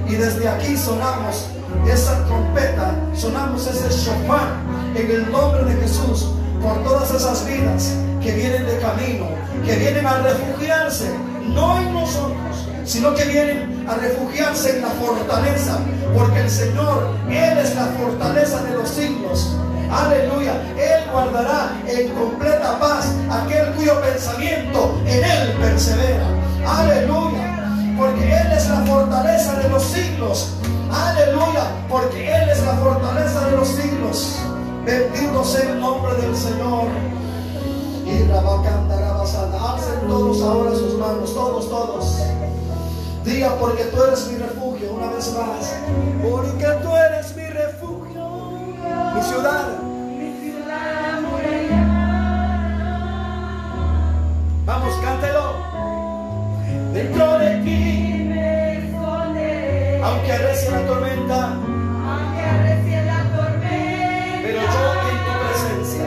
Y 0.09 0.15
desde 0.15 0.49
aquí 0.49 0.77
sonamos 0.77 1.47
esa 1.91 2.25
trompeta, 2.25 2.95
sonamos 3.15 3.67
ese 3.67 3.89
shofar 3.91 4.49
en 4.95 5.11
el 5.11 5.31
nombre 5.31 5.65
de 5.65 5.81
Jesús 5.83 6.27
por 6.63 6.83
todas 6.85 7.11
esas 7.13 7.47
vidas 7.47 7.95
que 8.23 8.33
vienen 8.33 8.67
de 8.67 8.79
camino, 8.79 9.27
que 9.65 9.77
vienen 9.77 10.07
a 10.07 10.19
refugiarse, 10.19 11.11
no 11.43 11.79
en 11.79 11.93
nosotros, 11.93 12.69
sino 12.85 13.15
que 13.15 13.25
vienen 13.25 13.87
a 13.89 13.95
refugiarse 13.95 14.77
en 14.77 14.83
la 14.83 14.89
fortaleza, 14.89 15.79
porque 16.15 16.41
el 16.41 16.51
Señor, 16.51 17.15
Él 17.29 17.59
es 17.59 17.75
la 17.75 17.87
fortaleza 17.87 18.63
de 18.63 18.77
los 18.77 18.89
siglos. 18.89 19.57
Aleluya, 19.91 20.53
Él 20.77 21.11
guardará 21.11 21.71
en 21.87 22.11
completa 22.11 22.79
paz 22.79 23.11
aquel 23.31 23.73
cuyo 23.73 24.01
pensamiento 24.01 25.01
en 25.07 25.25
Él 25.25 25.53
persevera. 25.61 26.27
Aleluya, 26.67 27.48
porque 27.99 28.33
Él 28.33 28.53
es 28.53 28.69
la 28.71 28.81
fortaleza 28.83 29.55
de 29.59 29.69
los 29.69 29.83
siglos. 29.83 30.53
Aleluya, 30.91 31.65
porque 31.89 32.33
Él 32.33 32.49
es 32.49 32.65
la 32.65 32.75
fortaleza 32.75 33.47
de 33.47 33.57
los 33.57 33.69
siglos. 33.69 34.37
Bendito 34.85 35.45
sea 35.45 35.73
el 35.73 35.81
nombre 35.81 36.15
del 36.15 36.35
Señor. 36.37 36.87
Y 38.07 38.23
Rabacandarabasana. 38.29 39.73
Alcen 39.73 40.09
todos 40.09 40.41
ahora 40.43 40.71
sus 40.71 40.95
manos, 40.99 41.35
todos, 41.35 41.69
todos. 41.69 42.23
Diga 43.25 43.55
porque 43.57 43.85
tú 43.85 44.03
eres 44.05 44.29
mi 44.29 44.39
refugio, 44.39 44.95
una 44.95 45.11
vez 45.11 45.35
más. 45.35 45.75
Porque 46.23 46.67
tú 46.83 46.97
eres 46.97 47.37
mi 47.37 47.47
refugio, 47.47 48.51
mi 49.15 49.23
ciudad. 49.23 49.67
Vamos, 54.65 54.95
cántelo. 55.03 55.69
Dentro 56.93 57.28
aunque 60.75 62.41
arrecie 62.43 63.05
la 63.05 63.23
tormenta, 63.37 63.81
pero 64.43 64.61
yo 64.61 64.85
en 65.11 65.19
tu 65.25 65.33
presencia. 65.45 66.03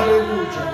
Aleluya. 0.00 0.64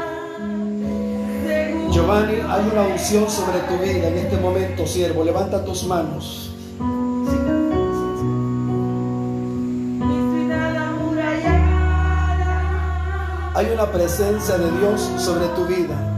Giovanni, 1.92 2.36
hay 2.48 2.64
una 2.72 2.82
unción 2.82 3.28
sobre 3.30 3.58
tu 3.60 3.78
vida 3.78 4.08
en 4.08 4.18
este 4.18 4.36
momento, 4.38 4.86
siervo. 4.86 5.24
Levanta 5.24 5.64
tus 5.64 5.84
manos. 5.84 6.52
Hay 13.54 13.66
una 13.72 13.90
presencia 13.90 14.58
de 14.58 14.70
Dios 14.78 15.00
sobre 15.16 15.46
tu 15.48 15.64
vida. 15.64 16.15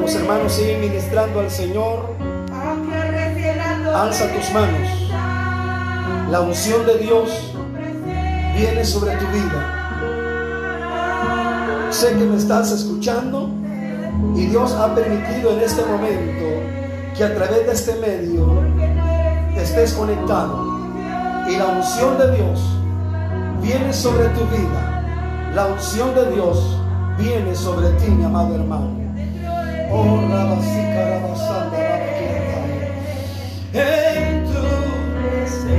Los 0.00 0.14
hermanos 0.16 0.52
siguen 0.52 0.80
ministrando 0.80 1.40
al 1.40 1.50
Señor, 1.50 2.16
alza 3.94 4.26
tus 4.32 4.52
manos. 4.52 5.10
La 6.30 6.40
unción 6.40 6.84
de 6.84 6.98
Dios 6.98 7.54
viene 8.56 8.84
sobre 8.84 9.16
tu 9.16 9.26
vida. 9.26 9.80
Sé 11.90 12.08
que 12.08 12.24
me 12.24 12.36
estás 12.36 12.72
escuchando 12.72 13.50
y 14.34 14.46
Dios 14.46 14.72
ha 14.72 14.94
permitido 14.94 15.52
en 15.52 15.60
este 15.60 15.84
momento 15.84 16.44
que 17.16 17.24
a 17.24 17.34
través 17.34 17.66
de 17.66 17.72
este 17.72 17.94
medio 17.94 18.62
estés 19.56 19.92
conectado. 19.94 20.66
Y 21.48 21.56
la 21.56 21.66
unción 21.66 22.18
de 22.18 22.36
Dios 22.36 22.60
viene 23.62 23.92
sobre 23.92 24.28
tu 24.30 24.40
vida. 24.46 25.52
La 25.54 25.66
unción 25.66 26.14
de 26.14 26.32
Dios 26.32 26.78
viene 27.16 27.54
sobre 27.54 27.90
ti, 27.90 28.10
mi 28.10 28.24
amado 28.24 28.56
hermano. 28.56 29.03
En 33.76 34.44
tu 34.44 34.62
presencia 35.14 35.76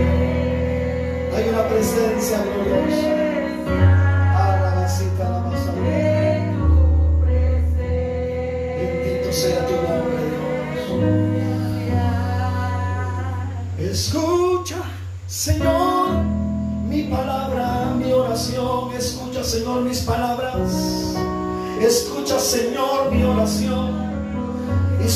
hay 1.36 1.46
una 1.50 1.64
presencia 1.68 2.38
gloriosa. 2.44 3.12
Bendito 8.78 9.30
sea 9.34 9.62
tu 9.68 9.74
nombre, 9.74 10.22
Dios. 10.32 10.92
Escucha, 13.92 14.82
Señor, 15.28 16.24
mi 16.88 17.04
palabra, 17.04 17.94
mi 17.98 18.14
oración. 18.14 18.94
Escucha, 18.94 19.44
Señor, 19.44 19.82
mis 19.82 20.00
palabras. 20.02 20.72
Escucha, 21.82 22.40
Señor, 22.40 23.12
mi 23.12 23.24
oración. 23.24 23.85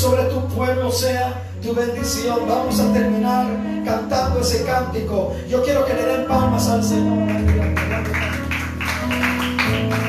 Sobre 0.00 0.22
tu 0.30 0.48
pueblo 0.48 0.90
sea 0.90 1.42
tu 1.62 1.74
bendición. 1.74 2.48
Vamos 2.48 2.80
a 2.80 2.90
terminar 2.90 3.46
cantando 3.84 4.40
ese 4.40 4.64
cántico. 4.64 5.36
Yo 5.46 5.62
quiero 5.62 5.84
que 5.84 5.92
le 5.92 6.02
den 6.06 6.26
palmas 6.26 6.66
al 6.70 6.82
Señor. 6.82 7.28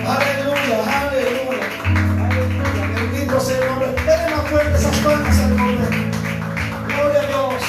Aleluya, 0.07 0.77
aleluya. 1.01 1.67
Aleluya. 2.23 2.87
Bendito 2.95 3.39
sea 3.41 3.57
el 3.57 3.67
nombre. 3.67 3.87
Denle 4.05 4.35
más 4.37 4.47
fuerte 4.49 4.77
esas 4.77 4.97
palmas 4.99 5.39
al 5.39 5.57
nombre. 5.57 5.87
Gloria 6.87 7.19
a 7.19 7.27
Dios. 7.27 7.63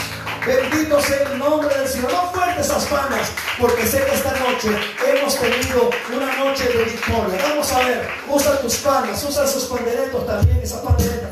Bendito 0.46 1.00
sea 1.00 1.22
el 1.28 1.38
nombre 1.40 1.76
del 1.76 1.88
Señor. 1.88 2.12
No 2.12 2.30
fuerte 2.30 2.60
esas 2.60 2.84
palmas, 2.84 3.32
porque 3.60 3.84
sé 3.84 4.04
que 4.04 4.14
esta 4.14 4.30
noche 4.38 4.68
hemos 5.08 5.36
tenido 5.40 5.90
una 6.14 6.36
noche 6.36 6.68
de 6.68 6.84
victoria. 6.84 7.38
Vamos 7.48 7.72
a 7.72 7.78
ver, 7.80 8.08
usa 8.28 8.60
tus 8.60 8.76
palmas, 8.76 9.24
usa 9.24 9.44
sus 9.44 9.64
panderetos 9.64 10.24
también, 10.24 10.60
esas 10.62 10.82
panderetas. 10.82 11.31